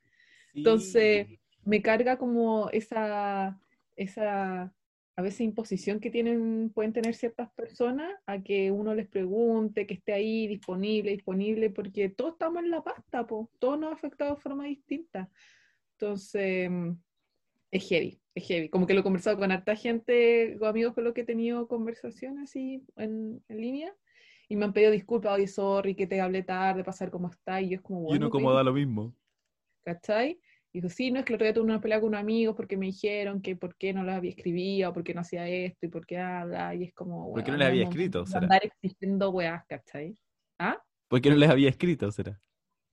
[0.54, 1.40] Entonces, Sí.
[1.66, 3.58] me carga como esa,
[3.96, 4.74] esa,
[5.16, 9.94] a veces imposición que tienen, pueden tener ciertas personas a que uno les pregunte, que
[9.94, 14.36] esté ahí disponible, disponible, porque todos estamos en la pasta, po, todos nos ha afectado
[14.36, 15.30] de forma distinta.
[16.04, 16.92] Entonces, mm,
[17.72, 18.70] es heavy, es heavy.
[18.70, 21.66] Como que lo he conversado con harta gente, con amigos con los que he tenido
[21.70, 23.96] conversaciones así en, en línea,
[24.50, 27.70] y me han pedido disculpas, oye, sorry, que te hablé tarde, pasar cómo está, y
[27.70, 29.16] yo es como, Y bueno, uno ok, como da lo mismo.
[29.86, 30.40] ¿cachai?
[30.74, 32.56] Y dijo, sí, no, es que el otro día tuve una pelea con unos amigos
[32.56, 35.48] porque me dijeron que por qué no les había escribía o por qué no hacía
[35.48, 38.26] esto y por qué habla, y es como, ¿Por qué no les es había escrito,
[38.26, 38.42] será?
[38.42, 40.18] andar exigiendo weas, ¿cachai?
[40.60, 40.82] ¿Ah?
[41.08, 42.42] ¿Por qué no les había escrito, será?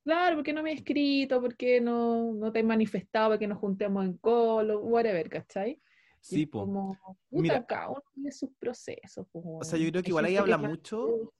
[0.05, 1.41] Claro, ¿por qué no me has escrito?
[1.41, 4.81] ¿Por qué no, no te has manifestado para que nos juntemos en colo?
[4.81, 5.81] Whatever, ¿cachai?
[6.21, 6.61] Sí, es po.
[6.61, 6.97] como,
[7.31, 7.67] puta, Mira.
[7.67, 10.59] cada uno tiene sus procesos, po, O sea, yo creo que Hay igual ahí habla
[10.59, 11.33] mucho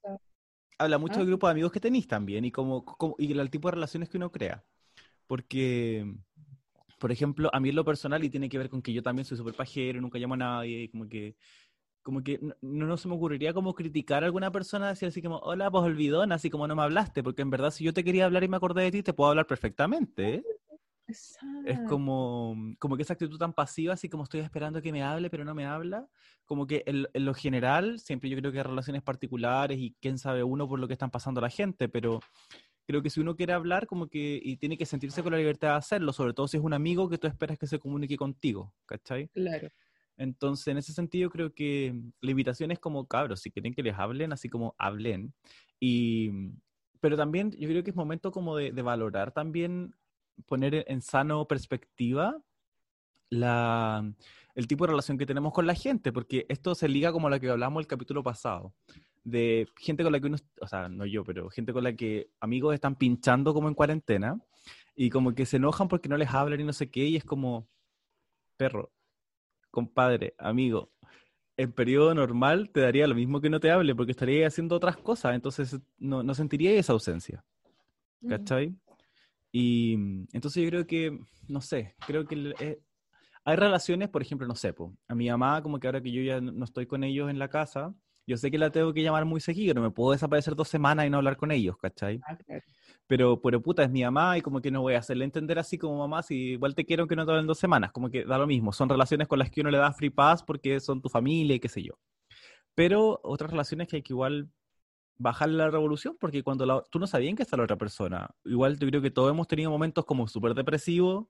[0.77, 1.17] habla mucho ¿Ah?
[1.19, 4.09] del grupo de amigos que tenéis también y como, como- y el tipo de relaciones
[4.09, 4.63] que uno crea.
[5.27, 6.05] Porque,
[6.99, 9.25] por ejemplo, a mí en lo personal, y tiene que ver con que yo también
[9.25, 11.35] soy súper pajero, nunca llamo a nadie, como que,
[12.03, 15.37] como que no, no se me ocurriría como criticar a alguna persona, decir así como,
[15.37, 18.25] hola, pues olvidón, así como no me hablaste, porque en verdad si yo te quería
[18.25, 20.35] hablar y me acordé de ti, te puedo hablar perfectamente.
[20.35, 20.43] ¿eh?
[21.65, 25.29] Es como, como que esa actitud tan pasiva, así como estoy esperando que me hable,
[25.29, 26.07] pero no me habla.
[26.45, 30.17] Como que en, en lo general, siempre yo creo que hay relaciones particulares y quién
[30.17, 32.19] sabe uno por lo que están pasando la gente, pero
[32.85, 35.69] creo que si uno quiere hablar, como que, y tiene que sentirse con la libertad
[35.69, 38.73] de hacerlo, sobre todo si es un amigo que tú esperas que se comunique contigo,
[38.85, 39.27] ¿cachai?
[39.29, 39.69] Claro.
[40.17, 43.95] Entonces, en ese sentido, creo que la invitación es como, cabros, si quieren que les
[43.97, 45.33] hablen, así como hablen.
[45.79, 46.31] Y,
[46.99, 49.95] pero también yo creo que es momento como de, valorar también,
[50.47, 52.41] poner en- sano perspectiva
[53.29, 54.13] la,
[54.55, 57.29] el tipo de relación que tenemos con la gente, porque esto se liga como a
[57.31, 58.73] lo que hablamos el capítulo pasado,
[59.23, 62.29] de gente con la que uno, o sea, no yo, pero gente con la que
[62.39, 64.39] amigos están pinchando como en cuarentena
[64.95, 67.23] y como que se enojan porque no les hablan y no sé qué, y es
[67.25, 67.67] como,
[68.57, 68.91] perro,
[69.71, 70.91] compadre, amigo,
[71.57, 74.97] en periodo normal te daría lo mismo que no te hable porque estaría haciendo otras
[74.97, 77.43] cosas, entonces no, no sentiría esa ausencia,
[78.21, 78.29] Mm.
[78.29, 78.75] ¿cachai?
[79.51, 82.79] Y mm, entonces yo creo que, no sé, creo que eh,
[83.43, 86.21] hay relaciones, por ejemplo, no sé, po, a mi mamá, como que ahora que yo
[86.21, 87.93] ya no estoy con ellos en la casa,
[88.27, 91.05] yo sé que la tengo que llamar muy seguido, no me puedo desaparecer dos semanas
[91.05, 92.21] y no hablar con ellos, ¿cachai?
[92.27, 92.37] Ah.
[93.11, 95.77] Pero, pero puta, es mi mamá y como que no voy a hacerle entender así
[95.77, 98.37] como mamá, si igual te quiero que no te hablen dos semanas, como que da
[98.37, 101.09] lo mismo, son relaciones con las que uno le da free pass porque son tu
[101.09, 101.99] familia y qué sé yo.
[102.73, 104.49] Pero otras relaciones que hay que igual
[105.17, 108.29] bajar la revolución, porque cuando la- tú no sabías en qué está la otra persona,
[108.45, 111.25] igual yo creo que todos hemos tenido momentos como súper depresivos,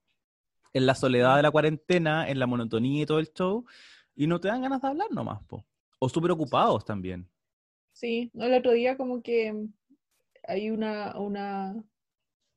[0.73, 3.65] en la soledad de la cuarentena, en la monotonía y todo el show,
[4.15, 5.65] y no te dan ganas de hablar nomás, po.
[5.97, 7.27] O súper ocupados también.
[7.91, 9.67] Sí, no, el otro día como que
[10.43, 11.83] hay una, una,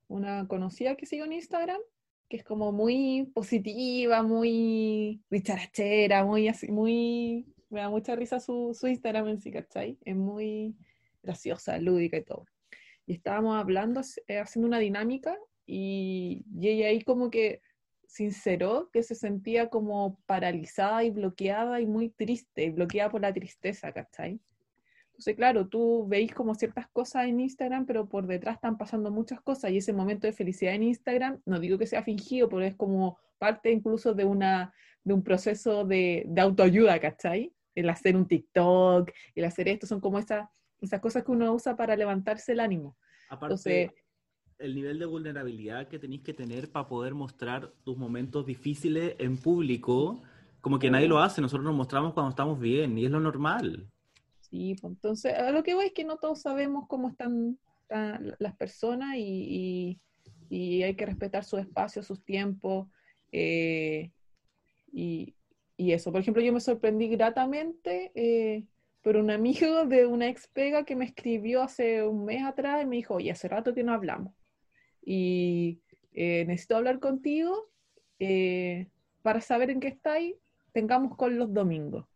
[0.09, 1.81] una conocida que sigo en Instagram,
[2.29, 8.77] que es como muy positiva, muy dicharachera, muy así, muy, me da mucha risa su,
[8.79, 9.99] su Instagram en sí, ¿cachai?
[10.05, 10.77] Es muy
[11.23, 12.47] graciosa, lúdica y todo.
[13.07, 17.61] Y estábamos hablando, eh, haciendo una dinámica, y, y ella ahí como que
[18.07, 23.93] sinceró que se sentía como paralizada y bloqueada y muy triste, bloqueada por la tristeza,
[23.93, 24.41] ¿cachai?
[25.15, 29.41] Entonces, claro, tú veis como ciertas cosas en Instagram, pero por detrás están pasando muchas
[29.41, 32.75] cosas y ese momento de felicidad en Instagram, no digo que sea fingido, pero es
[32.75, 34.75] como parte incluso de, una,
[35.05, 37.55] de un proceso de, de autoayuda, ¿cachai?
[37.77, 40.49] El hacer un TikTok, el hacer esto, son como esas,
[40.81, 42.97] esas cosas que uno usa para levantarse el ánimo.
[43.29, 43.91] Aparte, Entonces,
[44.59, 49.37] el nivel de vulnerabilidad que tenéis que tener para poder mostrar tus momentos difíciles en
[49.37, 50.23] público,
[50.61, 53.89] como que nadie lo hace, nosotros nos mostramos cuando estamos bien, y es lo normal.
[54.55, 58.37] Sí, pues entonces, a lo que voy es que no todos sabemos cómo están, están
[58.39, 60.01] las personas y, y-
[60.49, 62.89] y hay que respetar sus espacios, sus tiempos.
[63.33, 64.13] eh,
[64.93, 65.37] y,
[65.77, 68.67] y eso, por ejemplo, yo me sorprendí gratamente eh,
[69.03, 72.87] por un amigo de una ex pega que me escribió hace un mes atrás y
[72.87, 74.35] me dijo, oye, hace rato que no hablamos.
[75.05, 77.71] Y eh, necesito hablar contigo
[78.21, 78.91] eh,
[79.23, 80.37] para saber en qué estáis,
[80.73, 82.07] tengamos con los domingos.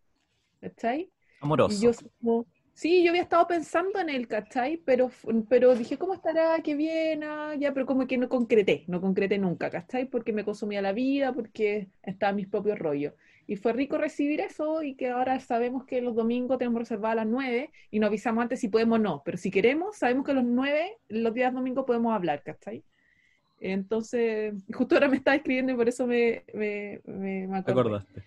[0.61, 1.13] ¿Cachai?
[1.41, 1.79] Amoroso.
[1.81, 4.79] Yo como, sí, yo había estado pensando en él, ¿cachai?
[4.79, 5.11] Pero,
[5.49, 6.61] pero dije, ¿cómo estará?
[6.63, 10.07] Qué bien, ah, ya, pero como que no concreté, no concreté nunca, ¿cachai?
[10.09, 13.13] Porque me consumía la vida, porque estaba en mis propios rollos.
[13.47, 17.27] Y fue rico recibir eso y que ahora sabemos que los domingos tenemos reservadas las
[17.27, 20.45] 9 y nos avisamos antes si podemos o no, pero si queremos, sabemos que los
[20.45, 22.85] 9, los días domingos podemos hablar, ¿cachai?
[23.61, 27.73] Entonces, justo ahora me estaba escribiendo y por eso me, me, me, me ¿Te acordé.
[27.73, 28.25] acordaste?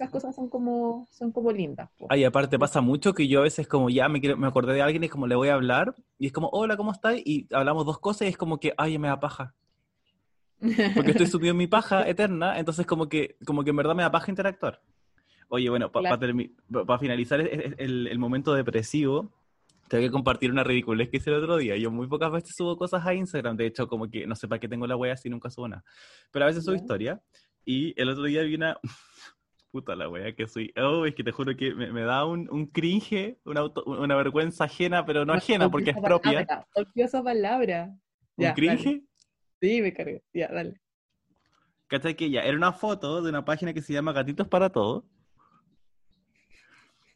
[0.00, 1.90] Esas cosas son como, son como lindas.
[1.98, 2.06] po.
[2.08, 4.80] Ay, aparte pasa mucho que yo a veces como ya me, quiero- me acordé de
[4.80, 7.16] alguien y es como le voy a hablar y es como, hola, ¿cómo estás?
[7.22, 9.54] Y hablamos dos cosas y es como que, ay, me da paja.
[10.96, 14.02] Porque estoy subido en mi paja eterna, entonces como que, como que en verdad me
[14.02, 14.80] da paja interactuar.
[15.50, 16.98] Oye, bueno, para Claro.
[16.98, 19.30] finalizar el, el- el- el momento depresivo,
[19.88, 21.76] tengo que compartir una ridiculez que hice el otro día.
[21.76, 24.60] Yo muy pocas veces subo cosas a Instagram, de hecho, como que no sé para
[24.60, 25.84] qué tengo la wea si nunca subo nada.
[26.30, 27.20] Pero a veces subo historia
[27.66, 28.78] y el otro día vi una...
[29.70, 30.72] Puta la wea que soy.
[30.76, 34.16] Oh, es que te juro que me, me da un, un cringe, una, auto- una
[34.16, 36.46] vergüenza ajena, pero no ajena porque es propia.
[36.96, 37.84] esa palabra.
[38.36, 38.84] ¿Un Ya, cringe?
[38.84, 39.02] dale.
[39.60, 40.22] Sí, me cargué.
[40.34, 40.80] Ya, dale.
[41.86, 42.16] ¿Cachai?
[42.16, 45.04] Que ya era una foto de una página que se llama Gatitos para Todo.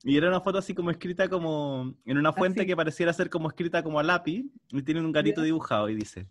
[0.04, 2.66] Y era una foto así como escrita como en una fuente Así.
[2.66, 4.44] que pareciera ser como escrita como a lápiz.
[4.70, 6.28] Y tiene un gatito dibujado y dice: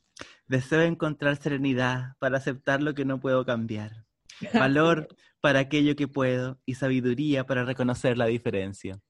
[0.47, 4.05] Deseo encontrar serenidad para aceptar lo que no puedo cambiar.
[4.53, 5.07] Valor
[5.43, 9.01] para aquello que puedo y sabiduría para reconocer la diferencia.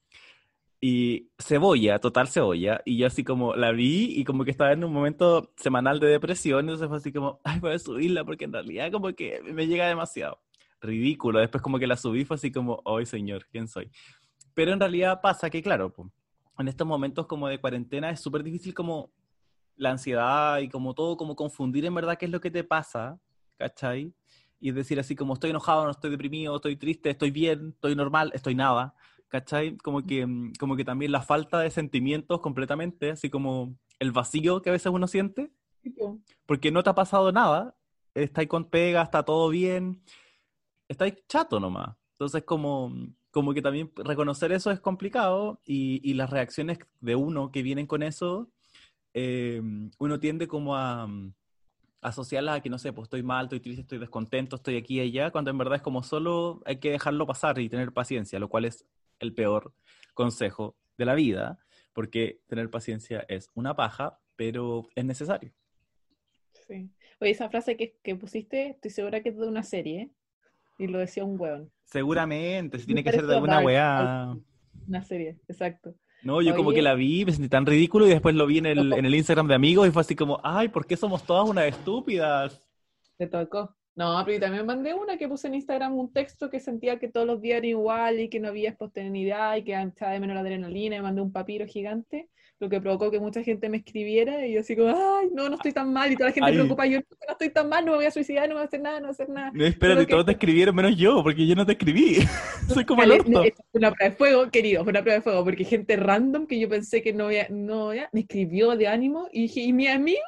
[0.81, 2.81] Y cebolla, total cebolla.
[2.85, 6.07] Y yo así como la vi y como que estaba en un momento semanal de
[6.07, 6.61] depresión.
[6.61, 9.87] Entonces fue así como, ay, voy a subirla porque en realidad como que me llega
[9.87, 10.41] demasiado.
[10.81, 11.37] Ridículo.
[11.37, 13.91] Después como que la subí fue así como, ay, señor, ¿quién soy?
[14.55, 15.93] Pero en realidad pasa que, claro,
[16.57, 19.11] en estos momentos como de cuarentena es súper difícil como
[19.75, 23.19] la ansiedad y como todo, como confundir en verdad qué es lo que te pasa,
[23.55, 24.15] ¿cachai?
[24.63, 28.31] Y decir así como estoy enojado, no estoy deprimido, estoy triste, estoy bien, estoy normal,
[28.33, 28.95] estoy nada,
[29.27, 29.75] ¿cachai?
[29.75, 34.61] Como que, mm, como que también la falta de sentimientos completamente, así como el vacío
[34.61, 35.51] que a veces uno siente,
[36.45, 37.75] porque no te ha pasado nada,
[38.13, 40.01] estáis con pega, está todo bien,
[40.87, 41.97] estáis chato nomás.
[42.13, 42.93] Entonces, como,
[43.31, 47.85] como que también reconocer eso es complicado y, y las reacciones de uno que vienen
[47.85, 48.49] con eso,
[49.13, 49.61] eh,
[49.99, 51.33] uno tiende como a mm,
[52.03, 55.01] asociarlas a que, no sé, pues estoy mal, estoy triste, estoy descontento, estoy aquí y
[55.01, 58.49] allá, cuando en verdad es como solo hay que dejarlo pasar y tener paciencia, lo
[58.49, 58.85] cual es
[59.19, 59.73] el peor
[60.13, 61.59] consejo de la vida,
[61.93, 65.53] porque tener paciencia es una paja, pero es necesario.
[66.67, 66.89] sí.
[67.19, 70.11] Oye, esa frase que, que pusiste, estoy segura que es de una serie.
[70.77, 71.71] Y lo decía un hueón.
[71.85, 74.35] Seguramente, si tiene que ser de alguna weá.
[74.87, 75.95] Una serie, exacto.
[76.23, 78.65] No, yo como que la vi, me sentí tan ridículo y después lo vi en
[78.65, 81.49] el, en el Instagram de amigos y fue así como, ay, ¿por qué somos todas
[81.49, 82.61] unas estúpidas?
[83.17, 83.75] Te tocó.
[83.95, 87.09] No, pero yo también mandé una que puse en Instagram un texto que sentía que
[87.09, 90.33] todos los días eran igual y que no había espontaneidad y que echaba de menos
[90.33, 92.29] la adrenalina y mandé un papiro gigante,
[92.63, 95.55] lo que provocó que mucha gente me escribiera y yo así como, ay, no, no
[95.55, 96.55] estoy tan mal y toda la gente Ay.
[96.55, 98.79] preocupada, yo no estoy tan mal, no me voy a suicidar, no voy a hacer
[98.81, 99.51] nada, no voy a hacer nada.
[99.53, 102.15] No, espérate, que- todos te escribieron menos yo, porque yo no te escribí.
[102.69, 103.29] Soy como el orto.
[103.31, 106.57] fue una prueba de fuego, querido, fue una prueba de fuego, porque gente random que
[106.57, 110.19] yo pensé que no iba, no me escribió de ánimo y dije, ¿y mi amigo?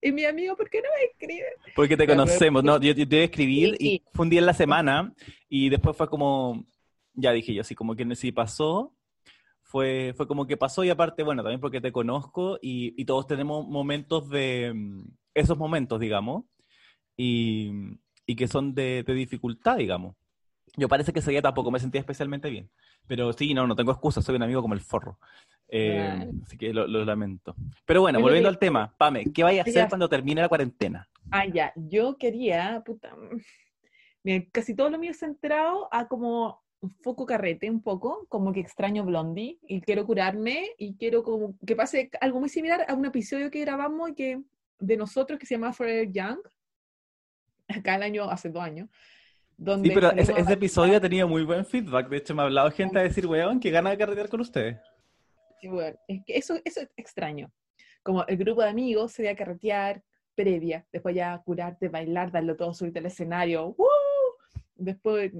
[0.00, 1.46] ¿Y mi amigo por qué no me escribe?
[1.76, 2.80] Porque te conocemos, ¿no?
[2.80, 4.02] Yo, yo te iba a escribir Sí, y sí.
[4.14, 5.12] fue un día en la semana
[5.46, 6.64] y después fue como,
[7.12, 8.94] ya dije yo, así como que si pasó,
[9.70, 13.28] fue, fue como que pasó y aparte, bueno, también porque te conozco y, y todos
[13.28, 15.04] tenemos momentos de, mm,
[15.34, 16.44] esos momentos, digamos,
[17.16, 17.70] y,
[18.26, 20.16] y que son de, de dificultad, digamos.
[20.76, 22.68] Yo parece que ese día tampoco me sentía especialmente bien,
[23.06, 25.18] pero sí, no, no tengo excusa, soy un amigo como el forro.
[25.68, 27.54] Eh, así que lo, lo lamento.
[27.86, 31.08] Pero bueno, volviendo al tema, Pame, ¿qué vaya a hacer cuando termine la cuarentena?
[31.30, 33.14] Ah, ya, yo quería, puta,
[34.24, 36.60] mira, casi todo lo mío centrado a como
[37.02, 41.76] foco carrete un poco, como que extraño Blondie y quiero curarme y quiero como que
[41.76, 44.42] pase algo muy similar a un episodio que grabamos y que
[44.78, 46.38] de nosotros que se llama Forever Young,
[47.68, 48.88] acá el año, hace dos años,
[49.56, 52.08] donde Sí, pero ese, episodio ha tenido muy buen feedback.
[52.08, 54.78] De hecho, me ha hablado gente a decir, weón, que gana de carretear con ustedes.
[55.60, 57.52] Sí, bueno, es que eso, eso es extraño.
[58.02, 60.02] Como el grupo de amigos se ve a carretear
[60.34, 63.74] previa, después ya curarte, bailar, darlo todo, subirte al escenario.
[63.76, 63.86] ¡woo!
[64.76, 65.32] Después,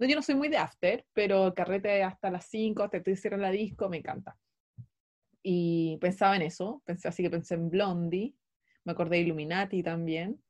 [0.00, 3.16] no, yo no soy muy de after, pero carrete hasta las 5, hasta que te
[3.16, 4.36] cierran la disco, me encanta.
[5.42, 8.34] Y pensaba en eso, pensé, así que pensé en Blondie,
[8.84, 10.40] me acordé de Illuminati también,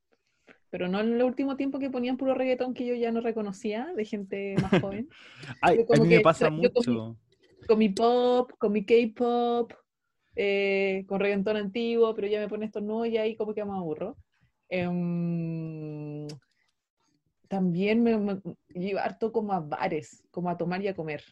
[0.70, 3.92] pero no en el último tiempo que ponían puro reggaetón que yo ya no reconocía,
[3.96, 5.08] de gente más joven.
[5.60, 7.16] Ay, Yo a mí me que pasa tra- yo con mi- mucho.
[7.66, 9.72] con mi pop, con mi K-pop,
[10.36, 13.72] eh, con reggaetón antiguo, pero ya me pone estos nuevos y ahí como que me
[13.72, 14.16] aburro.
[14.68, 16.26] Em,
[17.50, 18.40] también me, me
[19.00, 21.24] harto como a bares, como a tomar y a comer.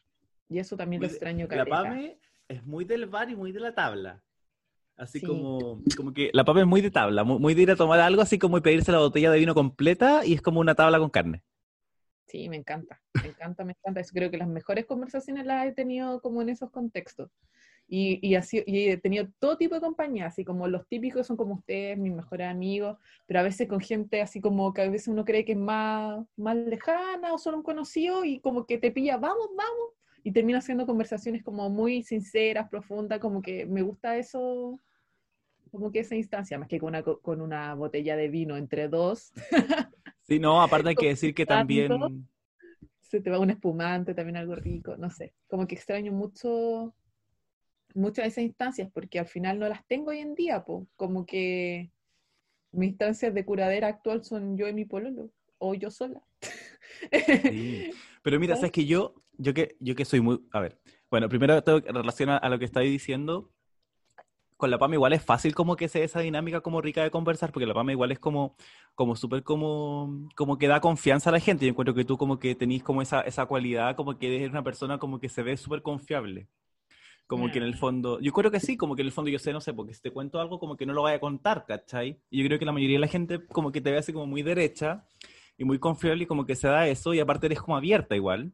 [0.49, 1.65] Y eso también lo extraño La.
[1.65, 4.21] Pame es muy del bar y muy de la tabla.
[4.97, 5.27] Así Sí.
[5.27, 8.01] como, como que la Pame es muy de tabla, muy, muy de ir a tomar
[8.01, 10.99] algo, así como y pedirse la botella de vino completa y es como una tabla
[10.99, 11.45] con carne.
[12.27, 14.01] Sí, me encanta, me encanta, me encanta.
[14.01, 17.31] Eso creo que las mejores conversaciones las he tenido como en esos contextos.
[17.91, 21.37] Y, y, así, y he tenido todo tipo de compañía, así como los típicos son
[21.39, 25.09] como ustedes, mis mejores amigos, pero a veces con gente así como que a veces
[25.09, 28.91] uno cree que es más, más lejana o solo un conocido y como que te
[28.91, 34.19] pilla, vamos, vamos, y termina haciendo conversaciones como muy sinceras, profundas, como que me gusta
[34.19, 34.79] eso,
[35.73, 38.89] como que esa instancia, más que con una, co- con una botella de vino entre
[38.89, 39.33] dos,
[40.23, 42.29] Sí, no, aparte hay que decir que también...
[43.01, 46.95] Se te va un espumante, también algo rico, no sé, como que extraño mucho
[47.95, 50.87] muchas de esas instancias porque al final no las tengo hoy en día, po.
[50.97, 51.91] como que
[52.73, 56.23] mis instancias de curadera actual son yo y mi pololo, o yo sola.
[57.43, 57.91] Sí.
[58.23, 60.79] Pero mira, sabes que yo, yo que, yo que soy muy, a ver,
[61.11, 63.51] bueno, primero tengo que relacionar a lo que estáis diciendo.
[64.57, 67.53] Con la PAMA igual es fácil como que sea esa dinámica como rica de conversar,
[67.53, 68.57] porque la PAMA igual es como,
[68.97, 71.65] como súper como, como que da confianza a la gente.
[71.65, 74.65] Yo encuentro que tú como que tenés como esa, esa cualidad, como que eres una
[74.65, 76.49] persona como que se ve súper confiable.
[77.29, 77.79] Como que en el Mm.
[77.79, 79.95] fondo, yo creo que sí, como que en el fondo yo sé, no sé, porque
[79.95, 82.19] si te cuento algo como que no lo vaya a contar, ¿cachai?
[82.31, 84.27] Y yo creo que la mayoría de la gente como que te ve así como
[84.27, 85.07] muy derecha
[85.57, 88.53] y muy confiable y como que se da eso y aparte eres como abierta igual.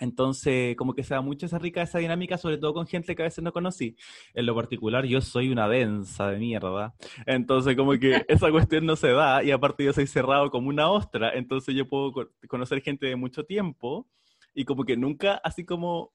[0.00, 3.22] Entonces, como que se da mucho esa rica, esa dinámica, sobre todo con gente que
[3.22, 3.96] a veces no conocí.
[4.32, 6.94] En lo particular, yo soy una densa de mierda.
[7.26, 10.88] Entonces, como que esa cuestión no se da y aparte yo soy cerrado como una
[10.88, 11.32] ostra.
[11.34, 14.06] Entonces, yo puedo co- conocer gente de mucho tiempo
[14.54, 16.12] y como que nunca así como,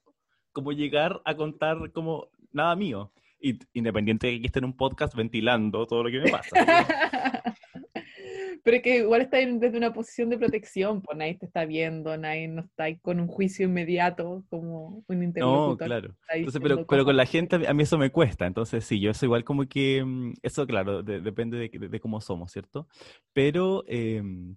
[0.54, 3.12] como llegar a contar como nada mío.
[3.40, 6.50] Y, independiente de que esté en un podcast ventilando todo lo que me pasa.
[8.64, 12.16] Pero es que igual está desde una posición de protección, pues nadie te está viendo,
[12.16, 15.88] nadie no está ahí con un juicio inmediato como un No, interlocutor.
[15.88, 16.10] claro.
[16.22, 18.46] está Entonces, pero, pero con la gente a mí- eso me cuesta.
[18.46, 22.00] Entonces, sí, yo eso igual como que, mm, eso claro, de- depende de, de- de
[22.00, 22.88] cómo somos, ¿cierto?
[23.34, 24.56] Pero em,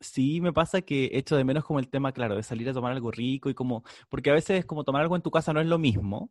[0.00, 2.92] sí me pasa que echo de menos como el tema, claro, de salir a tomar
[2.92, 5.66] algo rico y como, porque a veces como tomar algo en tu casa no es
[5.66, 6.30] lo mismo.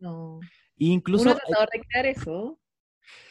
[0.00, 0.40] No.
[0.78, 2.58] E incluso, Uno ha tratado de recrear eso,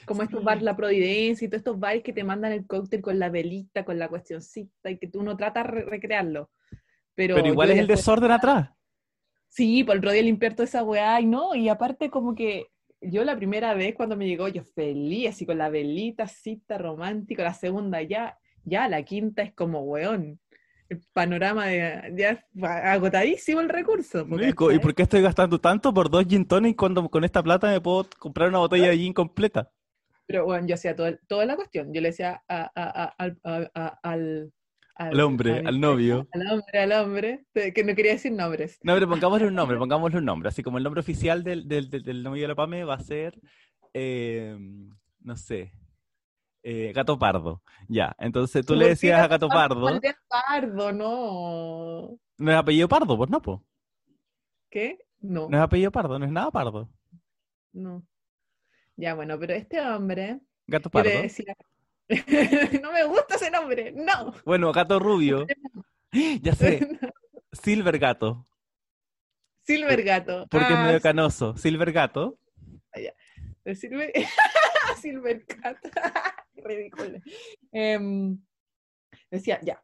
[0.06, 0.46] como estos Sí.
[0.46, 3.84] bares La Providencia y todos estos bares que te mandan el cóctel con la velita,
[3.84, 6.50] con la cuestioncita, y que tú no tratas de re- recrearlo.
[7.16, 8.70] Pero, pero igual es el desorden atrás.
[9.50, 12.68] Sí, por el otro día limpiar toda esa weá, y no, y aparte como que
[13.02, 17.42] yo la primera vez cuando me llegó, yo feliz, así con la velita, cita romántico,
[17.42, 20.40] la segunda ya, ya, la quinta es como weón.
[20.90, 24.28] El panorama de, ya es agotadísimo el recurso.
[24.28, 24.82] po, Nico, ¿Y ¿cachai?
[24.82, 28.08] por qué estoy gastando tanto por dos gin tonic cuando con esta plata me puedo
[28.20, 29.72] comprar una botella de gin completa?
[30.26, 31.94] Pero bueno, yo hacía todo, toda la cuestión.
[31.94, 33.40] Yo le decía a- a- a- al,
[34.04, 34.52] al,
[34.96, 36.28] Al hombre, al novio.
[36.34, 38.78] Al hombre, al hombre, que no quería decir nombres.
[38.84, 40.50] No, pero pongámosle un nombre, pongámosle un nombre.
[40.50, 43.00] Así como el nombre oficial del, del, del, del novio de la Pame va a
[43.00, 43.40] ser,
[43.94, 44.58] eh,
[45.22, 45.72] no sé,
[46.64, 47.62] eh, Gato Pardo.
[47.88, 52.18] Ya, entonces tú le ¿Por qué decías a Gato Pardo, Aldea Pardo, no.
[52.38, 53.60] no es apellido Pardo, pues no, pues.
[54.70, 55.00] ¿Qué?
[55.20, 56.90] No, No es apellido Pardo, no es nada Pardo.
[57.74, 58.04] no.
[58.98, 61.10] Ya, bueno, pero este hombre, Gato Pardo.
[61.10, 61.56] decía,
[62.84, 64.34] no me gusta ese nombre, no.
[64.46, 65.46] Bueno, Gato Rubio.
[66.42, 66.88] Ya sé,
[67.54, 68.46] Silver Gato,
[69.64, 70.46] Silver Gato.
[70.52, 71.56] porque es Ah, medio canoso.
[71.56, 72.38] Silver Gato.
[73.64, 74.12] de Silver,
[74.98, 75.78] Silver Cat.
[76.68, 77.20] Qué ridículo.
[77.72, 78.40] Em,
[79.30, 79.84] decía, ya,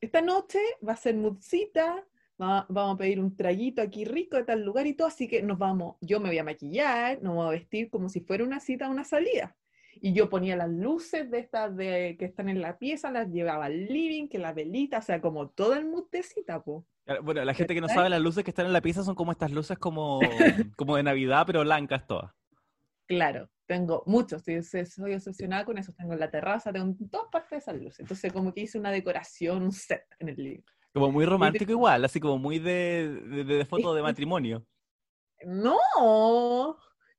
[0.00, 2.06] esta noche va a ser mudcita,
[2.40, 5.42] va- vamos a pedir un traguito aquí rico de tal lugar y todo, así que
[5.42, 8.60] nos vamos, yo me voy a maquillar, nos vamos a vestir como si fuera una
[8.60, 9.56] cita, una salida.
[9.98, 13.64] Y yo ponía las luces de estas de, que están en la pieza, las llevaba
[13.64, 16.84] al living, que la velita, o sea, como todo el mood de cita, po.
[17.06, 19.14] Ah, Bueno, la gente que no sabe, las luces que están en la pieza son
[19.14, 20.28] como estas luces como,
[20.76, 22.30] como de Navidad, pero blancas todas.
[23.06, 27.28] Claro, tengo muchos, estoy, soy obsesionada con eso, tengo en la terraza, tengo en todas
[27.30, 28.00] partes de esas luces.
[28.00, 30.62] Entonces, como que hice una decoración, un set en el living.
[30.92, 34.66] Como muy romántico igual, así como muy de, de, de foto de matrimonio.
[35.44, 35.76] No,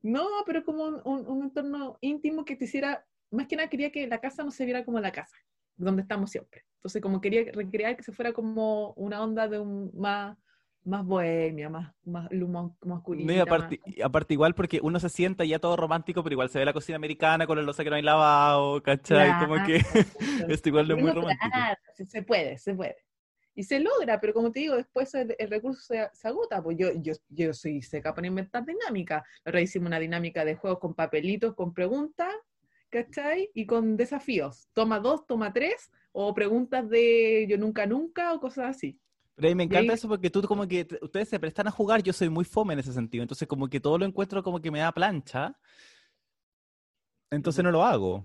[0.02, 3.92] no, pero como un, un- un entorno íntimo que te hiciera, más que nada quería
[3.92, 5.36] que la casa no se viera como la casa,
[5.76, 6.64] donde estamos siempre.
[6.78, 10.38] Entonces, como quería recrear que se fuera como una onda de un más,
[10.88, 15.60] más bohemia, más, más más, más No, aparte, aparte igual porque uno se sienta ya
[15.60, 18.02] todo romántico, pero igual se ve la cocina americana con el loza que no hay
[18.02, 19.38] lavado, ¿cachai?
[19.46, 19.80] Como que
[20.40, 20.54] Claro.
[20.54, 21.58] esto igual no es muy romántico.
[21.96, 22.96] se- se puede, se puede.
[23.54, 26.64] Y se logra, pero como te digo, después el, el recurso se, se agota.
[26.64, 29.26] Pues yo, yo, yo soy seca para inventar dinámica.
[29.44, 32.34] Ahora hicimos una dinámica de juegos con papelitos, con preguntas,
[32.90, 33.50] ¿cachai?
[33.54, 34.70] Y con desafíos.
[34.74, 39.00] Toma dos, toma tres, o preguntas de yo nunca, nunca, o cosas así.
[39.38, 41.72] Pero a mí me encanta eso porque tú como que te- ustedes se prestan a
[41.72, 44.62] jugar, yo soy muy fome en ese sentido, entonces como que todo lo encuentro como
[44.62, 45.58] que me da plancha,
[47.32, 48.24] entonces no lo hago.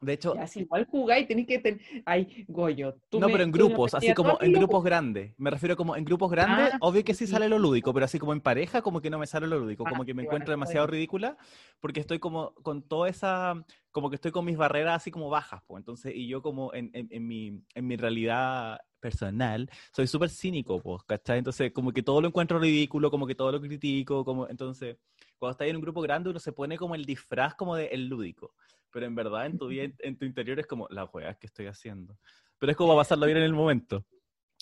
[0.00, 1.80] De hecho, Ya, si igual jugáis, tenéis que tener.
[2.06, 2.94] Ay, Goyo.
[3.08, 5.34] tú no, me- pero en grupos, así como en grupos grandes.
[5.38, 8.04] Me refiero como en grupos grandes, Ah, obvio que sí sí, sale lo lúdico, pero
[8.04, 10.22] así como en pareja, como que no me sale lo lúdico, Ah, como que me
[10.22, 10.92] bueno, encuentro demasiado bien.
[10.92, 11.36] ridícula,
[11.80, 15.62] porque estoy como con toda esa, como que estoy con mis barreras así como bajas,
[15.66, 15.80] pues.
[15.80, 20.80] Entonces, y yo como en, en, en mi, en mi realidad personal, soy súper cínico,
[20.82, 21.38] pues, ¿cachai?
[21.38, 24.96] Entonces, como que todo lo encuentro ridículo, como que todo lo critico, como, entonces,
[25.38, 28.06] cuando estás en un grupo grande, uno se pone como el disfraz como de el
[28.08, 28.54] lúdico,
[28.90, 31.66] pero en verdad en tu, vida, en tu interior es como, las weas que estoy
[31.66, 32.16] haciendo.
[32.58, 34.04] Pero es como pasarlo bien en el momento.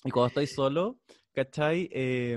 [0.05, 0.99] Y cuando estoy solo,
[1.33, 1.89] ¿cachai?
[1.93, 2.37] Eh,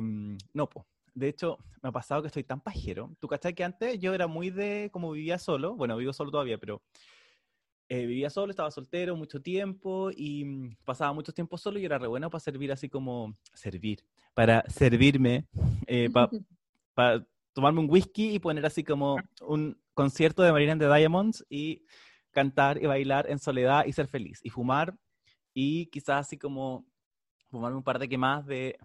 [0.53, 0.85] no, pues.
[1.13, 3.11] De hecho, me ha pasado que estoy tan pajero.
[3.19, 6.57] ¿Tú cachai que antes yo era muy de, como vivía solo, bueno, vivo solo todavía,
[6.57, 6.81] pero
[7.89, 11.97] eh, vivía solo, estaba soltero mucho tiempo y mm, pasaba mucho tiempo solo y era
[11.97, 15.45] re bueno para servir así como, servir, para servirme,
[16.93, 21.45] para tomarme un whisky y poner así como un concierto de Marina and the Diamonds
[21.49, 21.83] y
[22.31, 24.95] cantar y bailar en soledad y ser feliz y fumar
[25.53, 26.85] y quizás así como
[27.49, 28.77] fumarme un par de quemadas de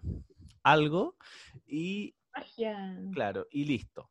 [0.63, 1.15] algo
[1.65, 2.99] y Magia.
[3.13, 4.09] claro, y listo.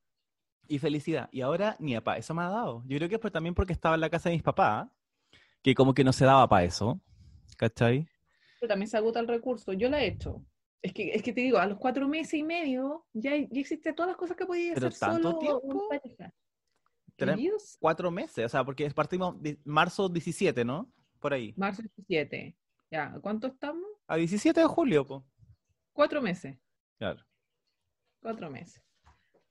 [0.66, 1.28] Y felicidad.
[1.30, 2.82] Y ahora ni apa, eso me ha dado.
[2.86, 4.88] Yo creo que es por- también porque estaba en la casa de mis papás,
[5.62, 6.98] que como que no se daba para eso.
[7.58, 8.08] ¿Cachai?
[8.60, 9.74] Pero también se agota el recurso.
[9.74, 10.42] Yo la he hecho.
[10.80, 13.92] Es que, es que te digo, a los cuatro meses y medio ya, ya existe
[13.92, 15.88] todas las cosas que podías ¿Pero hacer tanto solo o tiempo?
[15.92, 16.34] en pareja.
[17.16, 20.90] Tres- Cuatro meses, o sea, porque partimos de marzo 17, ¿no?
[21.20, 21.54] Por ahí.
[21.56, 22.56] marzo 17.
[22.90, 23.84] Ya, ¿cuánto estamos?
[24.06, 25.24] A 17 de julio, po.
[25.92, 26.56] Cuatro meses.
[26.98, 27.22] Claro.
[28.20, 28.82] Cuatro meses.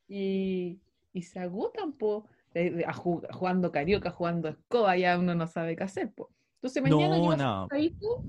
[0.08, 0.82] Y,
[1.13, 5.47] y se agotan, po, de- de- a ju- jugando carioca, jugando escoba, ya uno no
[5.47, 6.30] sabe qué hacer, po.
[6.56, 7.63] Entonces mañana yo No, a no.
[7.63, 8.23] hacer asadito,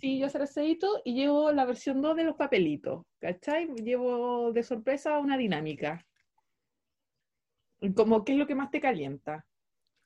[0.00, 3.68] sí, yo a hacer asadito y llevo la versión 2 de los papelitos, ¿cachai?
[3.76, 6.04] Llevo de sorpresa una dinámica.
[7.94, 9.46] Como, ¿qué es lo que más te calienta?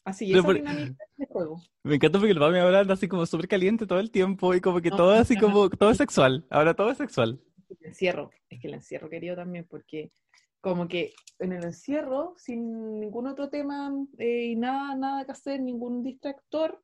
[0.05, 1.61] Así, esa por- dinámica de juego.
[1.83, 4.61] Me encanta porque el papá me habla así como súper caliente todo el tiempo y
[4.61, 6.47] como que No, todo así como, todo es sexual.
[6.51, 7.41] Ahora todo es sexual.
[7.69, 10.13] El encierro, es que el encierro querido también, porque
[10.61, 15.61] como que en el encierro, sin ningún otro tema eh, y nada, nada que hacer,
[15.61, 16.83] ningún distractor,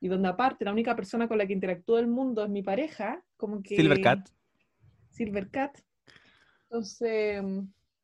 [0.00, 3.24] y donde aparte la única persona con la que interactúa el mundo es mi pareja,
[3.36, 3.76] como que...
[3.76, 4.28] Silvercat.
[5.10, 5.78] Silvercat.
[6.64, 7.42] Entonces,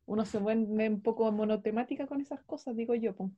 [0.07, 3.15] uno se vuelve un poco monotemática con esas cosas, digo yo.
[3.15, 3.31] po.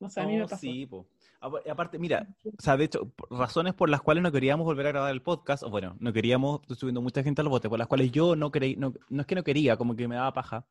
[0.00, 0.60] No sé, a mí me Oh, pasó.
[0.60, 1.06] sí, po.
[1.40, 4.90] Apa- Aparte, mira, o sea, de hecho, razones por las cuales no queríamos volver a
[4.90, 7.86] grabar el podcast, o bueno, no queríamos, estoy subiendo mucha gente al bote, por las
[7.88, 10.66] cuales yo no creí, no, no es que no quería, como que me daba paja.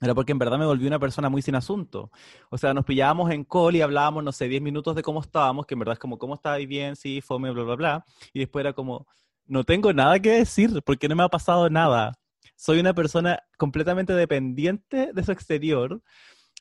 [0.00, 2.12] era porque en verdad me volví una persona muy sin asunto.
[2.50, 5.66] O sea, nos pillábamos en call y hablábamos, no sé, 10 minutos de cómo estábamos,
[5.66, 6.94] que en verdad es como, ¿cómo estáis bien?
[6.94, 8.04] Sí, fome, bla, bla, bla.
[8.32, 9.08] Y después era como,
[9.46, 12.12] no tengo nada que decir porque no me ha pasado nada.
[12.58, 16.02] Soy una persona completamente dependiente de su exterior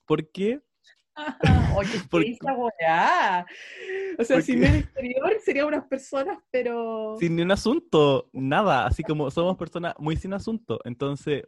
[0.06, 0.62] porque...
[1.76, 2.38] Oye, ¿qué
[4.20, 7.16] O sea, sin el exterior serían unas personas, pero...
[7.20, 8.86] Sin ni un asunto, nada.
[8.86, 10.80] Así como somos personas muy sin asunto.
[10.86, 11.46] Entonces,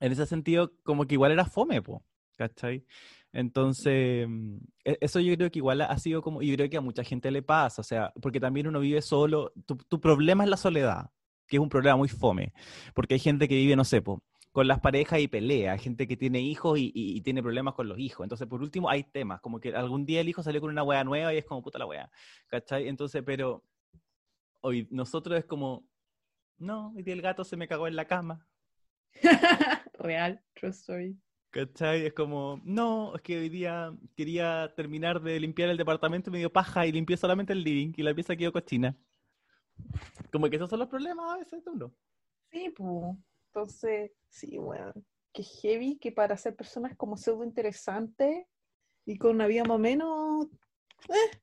[0.00, 2.02] en ese sentido, como que igual era fome, po,
[2.38, 2.82] ¿cachai?
[3.30, 4.26] Entonces,
[4.84, 7.04] e, eso yo creo que igual ha sido como, y yo creo que a mucha
[7.04, 10.56] gente le pasa, o sea, porque también uno vive solo, tu, tu problema es la
[10.56, 11.10] soledad,
[11.46, 12.52] que es un problema muy fome,
[12.94, 14.22] porque hay gente que vive, no sé, po,
[14.52, 17.88] con las parejas y pelea, hay gente que tiene hijos y, y, tiene problemas con
[17.88, 20.70] los hijos, entonces por último hay temas, como que algún día el hijo salió con
[20.70, 22.10] una wea nueva y es como puta la wea,
[22.48, 22.88] ¿cachai?
[22.88, 23.62] Entonces, pero
[24.60, 25.86] hoy nosotros es como,
[26.58, 28.46] no, hoy día el gato se me cagó en la cama,
[29.98, 31.16] Real, true story.
[31.50, 32.06] ¿Cachai?
[32.06, 36.86] Es como, no, es que hoy día quería terminar de limpiar el departamento medio paja
[36.86, 38.96] y limpié solamente el living y la pieza quedó cochina.
[40.32, 41.92] Como que esos son los problemas a veces de uno.
[42.50, 43.16] Sí, pues.
[43.48, 44.92] Entonces, sí, bueno.
[45.32, 48.46] Qué heavy que para ser personas como pseudo interesantes
[49.04, 50.46] y con una vida más o menos,
[51.08, 51.38] eh,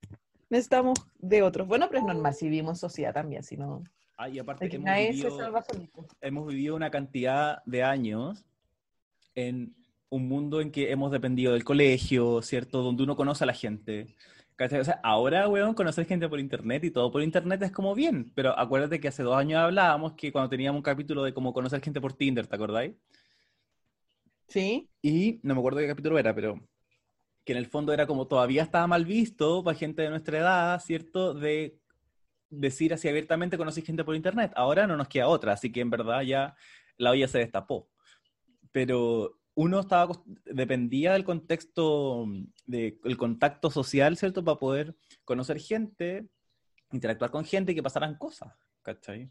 [0.50, 1.68] necesitamos de otros.
[1.68, 3.84] Bueno, pero es normal si vivimos en sociedad también, si no.
[4.18, 5.64] Ah, y aparte que hemos vivido,
[6.22, 8.46] hemos vivido una cantidad de años
[9.36, 9.76] en
[10.10, 12.84] un mundo en que hemos dependido del colegio, ¿cierto?
[12.84, 14.16] Donde uno conoce a la gente.
[14.60, 18.32] O sea, ahora, weón, conocer gente por internet y todo por internet es como bien,
[18.36, 21.82] pero acuérdate que hace dos años hablábamos que cuando teníamos un capítulo de cómo conocer
[21.82, 22.94] gente por Tinder, ¿te acordáis?
[24.48, 24.90] Sí.
[25.02, 26.60] Y no me acuerdo qué capítulo era, pero
[27.44, 30.80] que en el fondo era como todavía estaba mal visto para gente de nuestra edad,
[30.80, 31.34] ¿cierto?
[31.34, 31.80] De
[32.50, 34.52] decir así abiertamente conocí gente por internet.
[34.56, 36.56] Ahora no nos queda otra, así que en verdad ya
[36.98, 37.90] la olla se destapó.
[38.72, 42.28] Pero uno estaba dependía del contexto,
[42.66, 44.44] del contacto social, ¿cierto?
[44.44, 44.96] Para poder
[45.26, 46.28] conocer gente,
[46.92, 49.30] interactuar con gente y que pasaran cosas, ¿cachai?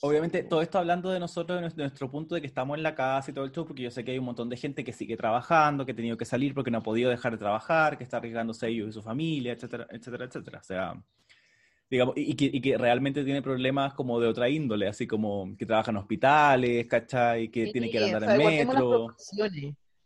[0.00, 3.30] Obviamente, todo esto hablando de nosotros, de nuestro punto de que estamos en la casa
[3.30, 5.16] y todo el show, porque yo sé que hay un montón de gente que sigue
[5.16, 8.18] trabajando, que ha tenido que salir porque no ha podido dejar de trabajar, que está
[8.18, 10.58] arriesgándose ellos y su familia, etcétera, etcétera, etcétera.
[10.58, 11.04] O sea,
[11.90, 15.66] digamos, y que, y que, realmente tiene problemas como de otra índole, así como que
[15.66, 17.50] trabaja en hospitales, ¿cachai?
[17.50, 19.08] Que tiene que andar en metro.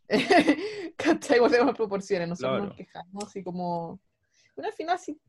[0.96, 1.38] ¿Cachai?
[1.38, 4.00] Guardemos proporciones, nosotros nos quejamos así como...
[4.56, 5.20] Bueno, al final sí,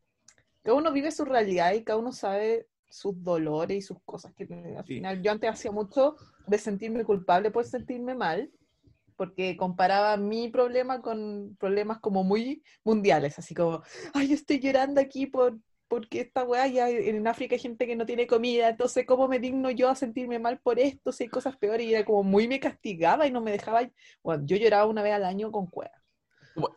[0.64, 4.48] cada uno vive su realidad y cada uno sabe sus dolores y sus cosas que
[4.76, 6.16] al final yo antes hacía mucho
[6.48, 8.52] de sentirme culpable por sentirme mal
[9.16, 13.84] porque comparaba mi problema con problemas como muy mundiales, así como,
[14.14, 15.60] ay, yo estoy llorando aquí por
[15.90, 19.40] porque esta weá ya en África hay gente que no tiene comida, entonces ¿cómo me
[19.40, 21.86] digno yo a sentirme mal por esto si hay cosas peores?
[21.88, 23.82] Y era como muy me castigaba y no me dejaba,
[24.24, 25.92] bueno, yo lloraba una vez al año con cueva.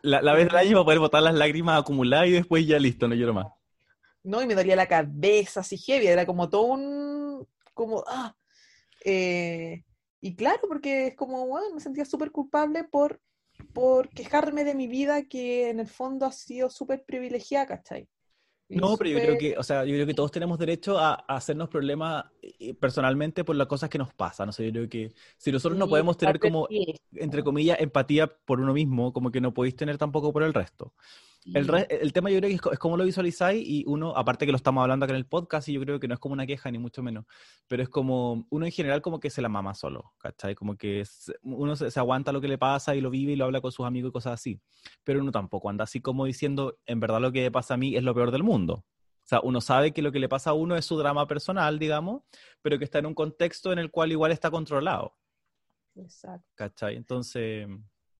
[0.01, 3.07] La, la vez del año para poder botar las lágrimas acumuladas y después ya listo,
[3.07, 3.47] no lloro más.
[4.23, 8.35] No, y me dolía la cabeza así heavy, era como todo un, como, ah,
[9.05, 9.83] eh,
[10.21, 13.21] y claro, porque es como, bueno, me sentía súper culpable por,
[13.73, 18.07] por quejarme de mi vida que en el fondo ha sido súper privilegiada, ¿cachai?
[18.75, 21.69] No, pero yo creo que, o sea, yo creo que todos tenemos derecho a, hacernos
[21.69, 24.49] problemas eh, personalmente por las cosas que nos pasan.
[24.49, 26.67] O sea, yo creo que si nosotros no podemos tener como,
[27.15, 30.93] entre comillas, empatía por uno mismo, como que no podéis tener tampoco por el resto.
[31.45, 34.81] El, tema yo creo que es, como lo visualizáis y uno, aparte que lo estamos
[34.81, 36.77] hablando acá en el podcast y yo creo que no es como una queja ni
[36.77, 37.25] mucho menos,
[37.67, 40.55] pero es como uno en general como que se la mama solo, ¿cachai?
[40.55, 41.03] Como que
[41.41, 43.85] uno se, aguanta lo que le pasa y lo vive y lo habla con sus
[43.85, 44.61] amigos y cosas así,
[45.03, 48.03] pero uno tampoco anda así como diciendo, en verdad lo que pasa a mí es
[48.03, 48.85] lo peor del mundo.
[49.23, 51.79] O sea, uno sabe que lo que le pasa a uno es su drama personal,
[51.79, 52.23] digamos,
[52.61, 55.15] pero que está en un contexto en el cual igual está controlado.
[55.95, 56.45] Exacto.
[56.55, 56.97] ¿Cachai?
[56.97, 57.67] Entonces...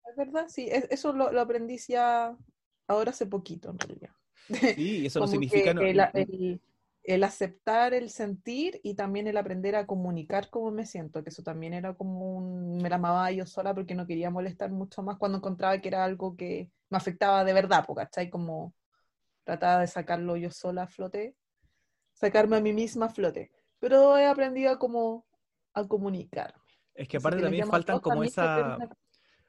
[0.06, 2.38] Es verdad, sí, eso lo, lo aprendí ya
[2.88, 4.12] ahora hace poquito en realidad.
[4.76, 5.72] Sí, eso no significa...
[7.04, 11.44] el, aceptar el sentir y también el aprender a comunicar cómo me siento, que eso
[11.44, 12.78] también era como un...
[12.82, 16.04] me la amaba yo sola porque no quería molestar mucho más cuando encontraba que era
[16.04, 18.30] algo que me afectaba de verdad, ¿cachai?
[18.30, 18.74] Como
[19.44, 21.36] trataba de sacarlo yo sola a flote,
[22.14, 23.52] sacarme a mí misma a flote.
[23.80, 25.26] Pero he aprendido a como
[25.74, 26.62] a comunicarme.
[26.94, 28.78] Es que aparte también faltan como esa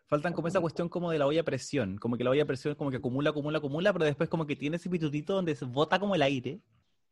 [0.06, 2.46] faltan como esa cuestión como de la olla a presión, como que la olla a
[2.46, 5.64] presión como que acumula, acumula, acumula, pero después como que tiene ese pitutito donde se
[5.64, 6.60] bota como el aire,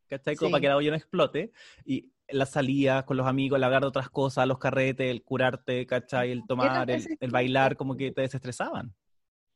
[0.07, 0.35] ¿cachai?
[0.35, 1.51] Como para que la olla no explote,
[1.85, 5.85] y las salidas con los amigos, el hablar de otras cosas, los carretes, el curarte,
[5.85, 6.31] ¿cachai?
[6.31, 8.93] El tomar, el, bailar, como que te desestresaban.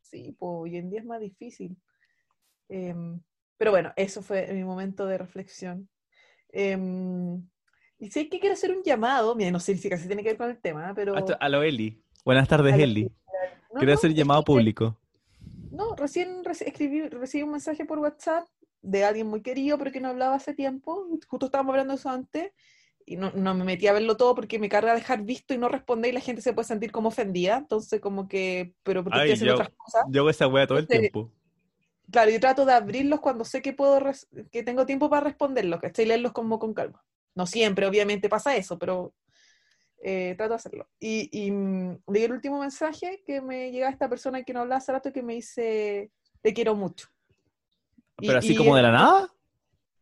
[0.01, 1.77] Sí, pues hoy en día es más difícil.
[2.69, 3.19] Em,
[3.57, 5.89] pero bueno, eso fue mi momento de reflexión.
[6.49, 7.41] Em,
[7.99, 10.37] y sé que quiero hacer un llamado, mira, no sé si casi tiene que ver
[10.37, 11.13] con el tema, pero...
[11.39, 12.01] A lo Eli.
[12.23, 13.09] Buenas tardes, Eli.
[13.73, 14.97] No, Quiero no, hacer llamado que- público.
[15.71, 18.47] No, recién reci- escribí, recibí un mensaje por WhatsApp
[18.81, 21.05] de alguien muy querido, pero que no hablaba hace tiempo.
[21.27, 22.51] Justo estábamos hablando de eso antes.
[23.05, 25.69] Y no, no me metí a verlo todo porque me carga dejar visto y no
[25.69, 27.57] responder y la gente se puede sentir como ofendida.
[27.57, 30.03] Entonces, como que, pero porque Ay, estoy haciendo yo- otras cosas.
[30.09, 31.31] Yo hago esa wea todo el tiempo.
[32.11, 33.99] Claro, yo trato de abrirlos cuando sé que puedo,
[34.51, 37.03] que tengo tiempo para responderlos, que estoy leerlos como con calma.
[37.35, 39.13] No siempre, obviamente pasa eso, pero
[40.03, 40.87] eh, trato de hacerlo.
[40.99, 44.77] Y, y mm, leí el último mensaje que me llega esta persona que no hablaba
[44.77, 47.07] hace rato que me dice, te quiero mucho.
[48.19, 49.33] Y- Pero así y como de la nada,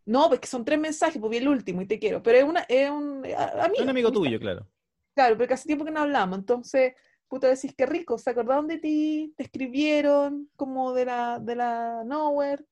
[0.05, 2.21] No, porque son tres mensajes, pues vi el último y te quiero.
[2.21, 3.83] Pero es, una, es un a- amigo.
[3.83, 4.67] un amigo tuyo, claro.
[5.15, 6.93] Claro, porque hace tiempo que no hablamos, entonces,
[7.29, 12.03] puta, decís que rico, se acordaron de ti, te escribieron como de la, de la
[12.05, 12.65] nowhere,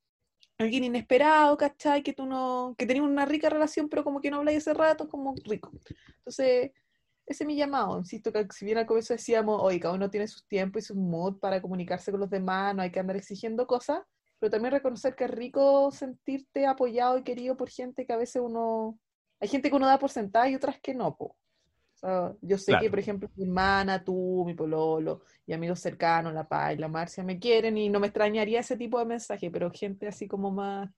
[0.58, 2.04] alguien inesperado, ¿cachai?
[2.04, 5.08] Que tú no, que tenías una rica relación, pero como que no habláis hace rato,
[5.10, 5.72] como rico.
[6.18, 6.72] Entonces,
[7.26, 10.28] ese es mi llamado, insisto, que si bien al comienzo decíamos, oye, cada uno tiene
[10.28, 13.66] sus tiempos y sus mood para comunicarse con los demás, no hay que andar exigiendo
[13.66, 14.02] cosas,
[14.40, 18.42] pero también reconocer que es rico sentirte apoyado y querido por gente que a veces
[18.44, 19.00] uno,
[19.40, 21.26] hay gente que uno da por sentada y otras que no, po.
[21.26, 26.34] O sea, yo sé que, por ejemplo, mi hermana, tú, mi pololo y amigos cercanos,
[26.34, 29.50] la Paz y la Marcia me quieren y no me extrañaría ese tipo de mensaje,
[29.50, 30.90] pero gente así como más...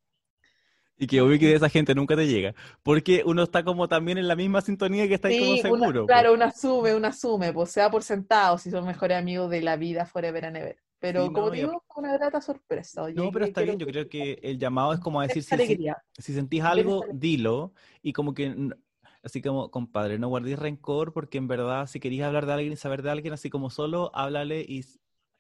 [0.97, 2.55] Y que obvio que de esa gente nunca te llega.
[2.83, 5.89] Porque uno está como también en la misma sintonía que está ahí como Sí, una-
[5.89, 6.05] seguro.
[6.05, 6.33] claro, pues.
[6.33, 10.05] uno asume, uno asume, pues sea por sentado si son mejores amigos de la vida
[10.05, 10.77] forever and ever.
[10.99, 13.03] Pero Sí, como no, digo, una grata sorpresa.
[13.03, 15.61] Oye, No, pero está bien, yo creo que el llamado es como a decir, si,
[15.61, 17.73] si- sentís algo, dilo.
[18.01, 18.53] Y como que,
[19.23, 22.75] así como, compadre, no guardéis rencor, porque en verdad, si querías hablar de alguien y
[22.77, 24.83] saber de alguien, así como solo, háblale y,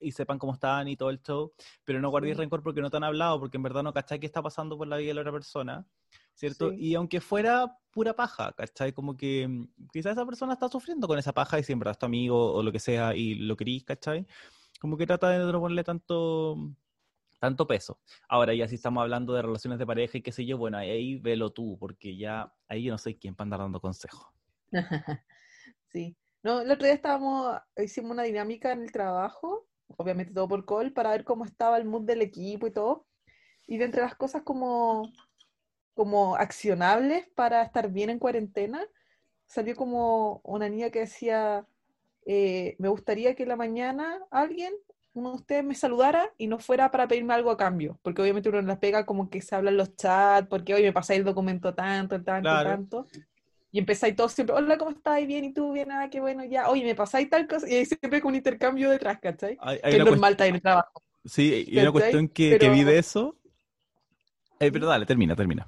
[0.05, 1.51] y sepan cómo están y todo el show.
[1.83, 2.41] Pero no guardéis Sí.
[2.41, 4.87] rencor porque no te han hablado, porque en verdad no cachai qué está pasando por
[4.87, 5.85] la vida de la otra persona.
[6.33, 6.69] ¿Cierto?
[6.71, 6.75] Sí.
[6.79, 8.91] Y aunque fuera pura paja, ¿cachai?
[8.91, 11.93] Como que mm, quizás esa persona está sufriendo con esa paja y si en verdad
[11.93, 14.25] es tu amigo o lo que sea y lo querís, ¿cachai?
[14.81, 16.57] Como que trata de no ponerle tanto,
[17.39, 17.99] tanto peso.
[18.27, 21.15] Ahora ya si estamos hablando de relaciones de pareja y qué sé yo, bueno, ahí,
[21.19, 24.27] velo tú, porque ya ahí yo no soy quien para andar dando consejos.
[25.87, 26.17] Sí.
[26.43, 30.93] No, el otro día estábamos, hicimos una dinámica en el trabajo, obviamente todo por call,
[30.93, 33.05] para ver cómo estaba el mood del equipo y todo.
[33.67, 35.11] Y de entre las cosas como,
[35.93, 38.85] como accionables para estar bien en cuarentena,
[39.45, 41.67] salió como una niña que decía,
[42.25, 44.73] eh, me gustaría que en la mañana alguien,
[45.13, 48.49] uno de ustedes me saludara y no fuera para pedirme algo a cambio, porque obviamente
[48.49, 51.19] uno en la pega como que se habla en los chats, porque hoy me pasáis
[51.19, 52.69] el documento tanto, tanto, Claro.
[52.69, 53.07] tanto.
[53.75, 55.27] Y empezáis todos siempre, hola, ¿cómo estás?
[55.27, 55.73] Bien, ¿y tú?
[55.73, 56.69] Bien, ah, qué bueno, ya.
[56.69, 57.67] Oye, me pasáis tal cosa.
[57.69, 59.57] Y hay siempre con un intercambio detrás, ¿cachai?
[59.59, 61.03] Hay, hay Que es normal estar en el trabajo.
[61.25, 63.37] sí, y una cuestión que, que vi Pero- de eso.
[64.61, 65.67] Eh, pero dale, termina, termina.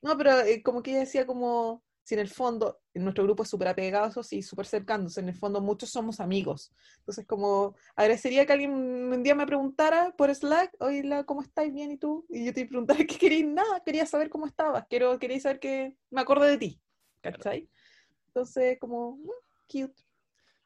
[0.00, 3.42] No, pero eh, como que ella decía como, si en el fondo, en nuestro grupo
[3.42, 6.72] es súper apegado, eso sí, súper cercanos, en el fondo muchos somos amigos.
[6.98, 11.72] Entonces como agradecería que alguien un día me preguntara por Slack, oye, ¿cómo estáis?
[11.74, 12.24] Bien, ¿y tú?
[12.30, 13.44] Y yo te preguntara, ¿qué queréis?
[13.44, 16.80] Nada, quería saber cómo estabas, quiero, quería saber que me acuerdo de ti,
[17.22, 17.68] ¿cachai?
[18.28, 19.30] Entonces como, mm,
[19.70, 20.02] cute.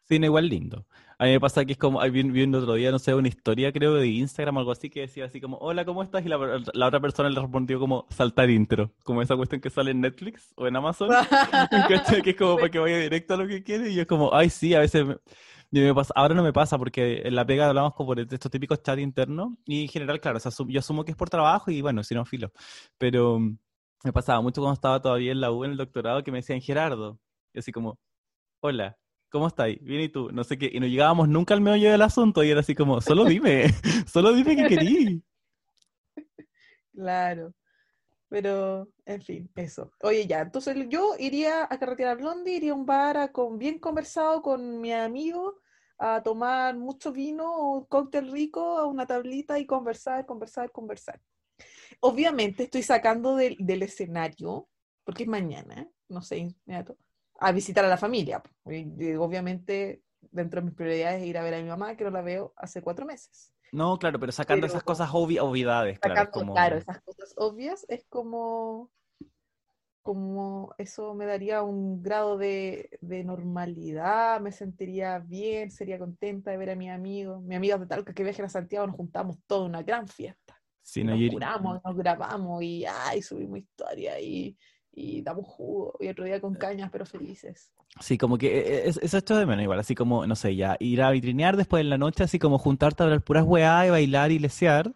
[0.09, 0.87] Sí, no, igual lindo.
[1.19, 3.27] A mí me pasa que es como, vi, vi el otro día, no sé, una
[3.27, 6.25] historia creo de Instagram o algo así que decía así como, hola, ¿cómo estás?
[6.25, 6.39] Y la,
[6.75, 10.53] la otra persona le respondió como, saltar intro, como esa cuestión que sale en Netflix
[10.57, 11.11] o en Amazon.
[12.23, 13.91] Que es como para que vaya directo a lo que quiere.
[13.91, 15.17] Y es como, ay, sí, a veces me,
[15.71, 18.83] me pasa, ahora no me pasa porque en la pega hablamos como de estos típicos
[18.83, 21.81] chats internos y en general, claro, o sea, yo asumo que es por trabajo y
[21.83, 22.53] bueno, si no, filo.
[22.99, 23.41] Pero
[24.07, 26.61] me pasaba mucho cuando estaba todavía en la U, en el doctorado, que me decían
[26.61, 27.19] Gerardo.
[27.53, 27.99] Y así como,
[28.61, 28.97] hola.
[29.29, 29.83] ¿Cómo estáis?
[29.83, 30.31] Bien, ¿y tú?
[30.31, 30.71] No sé qué.
[30.73, 33.67] Y no llegábamos nunca al meollo del asunto y era así como, solo dime,
[34.07, 35.23] solo dime qué querí.
[36.95, 37.53] Claro.
[38.29, 39.91] Pero, en fin, eso.
[40.03, 43.79] Oye, ya, entonces yo iría a Carretera Blondie, iría a un bar a con, bien
[43.79, 45.61] conversado con mi amigo,
[45.99, 51.21] a tomar mucho vino o cóctel rico, a una tablita y conversar, conversar, conversar.
[52.01, 54.69] Obviamente estoy sacando del, del escenario,
[55.05, 56.97] porque es mañana, no sé, inmediato,
[57.39, 58.43] a visitar a la familia.
[58.67, 62.11] Y, obviamente, dentro de mis prioridades es ir a ver a mi mamá, que no
[62.11, 63.53] la veo hace cuatro meses.
[63.73, 66.15] No, claro, pero sacando Pero- esas cosas obvi- obviedades, claro.
[66.15, 66.55] es sacando, como...
[66.55, 68.91] claro, esas cosas obvias, es como,
[70.03, 76.57] como eso me daría un grado de, de normalidad, me sentiría bien, sería contenta de
[76.59, 79.67] ver a mis amigos, mis amigos de Talca que viajen a Santiago, nos juntamos toda
[79.67, 80.56] una gran fiesta.
[80.87, 84.57] Sí, nos yo- curamos, nos grabamos y ay, subimos historia y,
[84.93, 87.73] y damos jugo y otro día con cañas pero felices.
[88.01, 90.77] Sí, como que eh, es- eso esto de menos igual, así como, no sé, ya
[90.79, 93.91] ir a vitrinear después en la noche, así como juntarte a hablar puras weá y
[93.91, 94.95] bailar y lesear,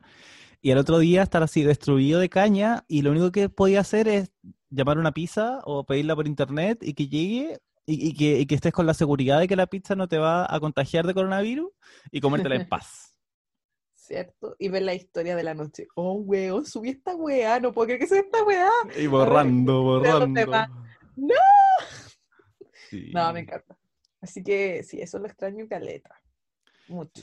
[0.63, 4.07] y al otro día estar así destruido de caña, y lo único que podía hacer
[4.07, 4.31] es
[4.71, 8.55] llamar una pizza o pedirla por internet y que llegue y, y que, y que
[8.55, 11.71] estés con la seguridad de que la pizza no te va a contagiar de coronavirus
[12.13, 13.10] y comértela en paz.
[14.11, 14.57] ¿Cierto?
[14.59, 15.87] Y ver la historia de la noche.
[15.95, 18.69] Oh, weón, subí esta weá, no puedo creer que sea esta weá.
[18.99, 20.51] Y borrando, borrando.
[21.15, 21.35] ¡No!
[22.89, 23.13] Sí.
[23.15, 23.77] No, me encanta.
[24.21, 26.21] Así que sí, eso lo extraño caleta.
[26.89, 27.23] Mucho.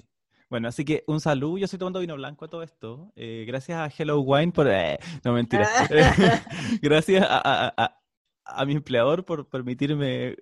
[0.50, 1.58] Bueno, así que un saludo.
[1.58, 3.12] Yo estoy tomando vino blanco a todo esto.
[3.18, 4.68] Eh, gracias a Hello Wine por.
[4.70, 5.68] eh, no, mentira.
[6.82, 8.02] gracias a, a- a-
[8.46, 10.38] a mi empleador por permitirme eh,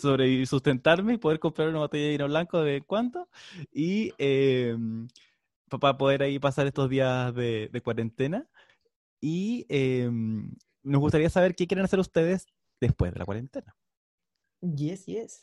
[0.00, 3.28] sobrevivir, sustentarme y poder comprar una botella de vino blanco de cuando.
[3.72, 5.25] Y eh, pa-
[5.68, 8.48] para poder ahí pasar estos días de, de cuarentena.
[9.20, 10.08] Y eh,
[10.82, 12.46] nos gustaría saber qué quieren hacer ustedes
[12.80, 13.74] después de la cuarentena.
[14.60, 15.40] Yes, yes.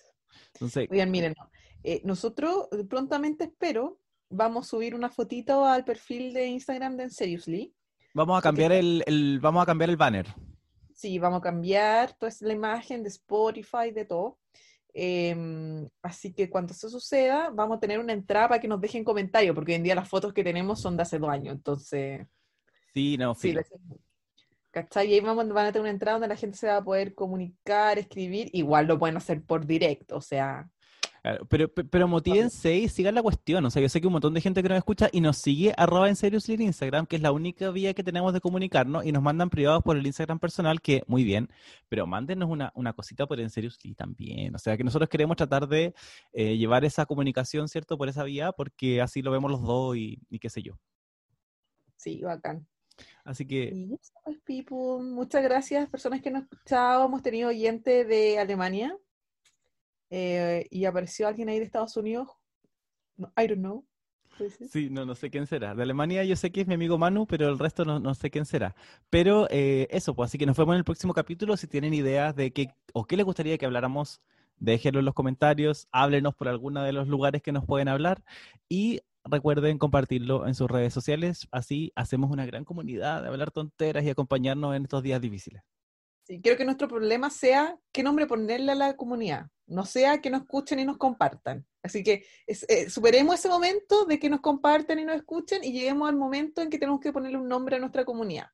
[0.54, 1.36] Entonces, Oigan, miren,
[1.84, 4.00] eh, nosotros eh, prontamente espero,
[4.30, 7.74] vamos a subir una fotito al perfil de Instagram de Seriously.
[8.14, 10.28] vamos a cambiar el, el- vamos a cambiar el banner.
[10.94, 14.40] Sí, vamos a cambiar toda la imagen de Spotify, de todo.
[14.94, 19.04] Em, así que cuando eso suceda, vamos a tener una entrada para que nos dejen
[19.04, 22.28] comentarios, porque hoy en día las fotos que tenemos son de hace dos años, entonces,
[22.94, 23.72] Sí, no, sí, les-
[24.72, 25.10] ¿cachai?
[25.10, 27.16] Y ahí vamos, van a tener una entrada donde la gente se va a poder
[27.16, 30.70] comunicar, escribir, igual lo pueden hacer por directo, o sea,
[31.24, 33.64] Claro, pero, pe- pero motívense y sigan la cuestión.
[33.64, 35.74] O sea, yo sé que un montón de gente que nos escucha y nos sigue
[35.78, 39.14] arroba en Seriously en Instagram, que es la única vía que tenemos de comunicarnos, y
[39.14, 41.48] nos mandan privados por el Instagram personal, que muy bien,
[41.88, 44.54] pero mándenos una, una cosita por en Seriously también.
[44.54, 45.94] O sea, que nosotros queremos tratar de
[46.34, 47.98] eh, llevar esa comunicación, ¿cierto?
[47.98, 50.78] Por esa vía, porque así lo vemos los dos y, y qué sé yo.
[51.96, 52.68] sí, bacán.
[53.24, 53.74] Así que,
[54.68, 55.04] pues.
[55.04, 57.06] Muchas gracias, personas que nos han escuchado.
[57.06, 58.96] Hemos tenido oyente de Alemania.
[60.16, 62.28] Eh, y apareció alguien ahí de Estados Unidos.
[63.18, 63.84] I don't know.
[64.70, 65.74] Sí, no, no sé quién será.
[65.74, 68.30] De Alemania yo sé que es mi amigo Manu, pero el resto no, no sé
[68.30, 68.76] quién será.
[69.10, 71.58] Pero eh, eso, pues así que nos vemos en el próximo capítulo.
[71.58, 74.22] Si tienen ideas de qué o qué les gustaría que habláramos,
[74.58, 78.24] déjenlo en los comentarios, háblenos por alguno de los lugares que nos pueden hablar
[78.70, 81.48] y recuerden compartirlo en sus redes sociales.
[81.52, 85.64] Así hacemos una gran comunidad de hablar tonteras y acompañarnos en estos días difíciles.
[86.26, 89.48] Sí, quiero que nuestro problema sea qué nombre ponerle a la comunidad.
[89.68, 91.66] No sea que nos escuchen y nos compartan.
[91.82, 95.72] Así que es- eh, superemos ese momento de que nos compartan y nos escuchen y
[95.74, 98.48] lleguemos al momento en que tenemos que ponerle un nombre a nuestra comunidad.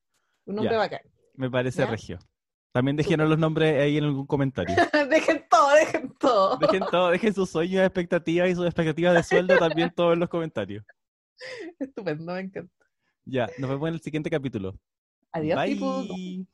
[0.46, 0.78] Un nombre Ya.
[0.78, 1.00] bacán.
[1.34, 1.86] Me parece ¿Ya?
[1.86, 2.18] regio.
[2.72, 4.74] También déjenos los nombres ahí en algún comentario.
[5.10, 6.56] dejen todo, dejen todo.
[6.58, 10.28] Dejen todo, dejen sus sueños, expectativas y sus expectativas de sueldo también todos en los
[10.28, 10.84] comentarios.
[11.78, 12.72] Estupendo, me encanta.
[13.24, 14.74] Ya, nos vemos en el siguiente capítulo.
[15.32, 15.74] Adiós, Bye.
[15.76, 16.46] people.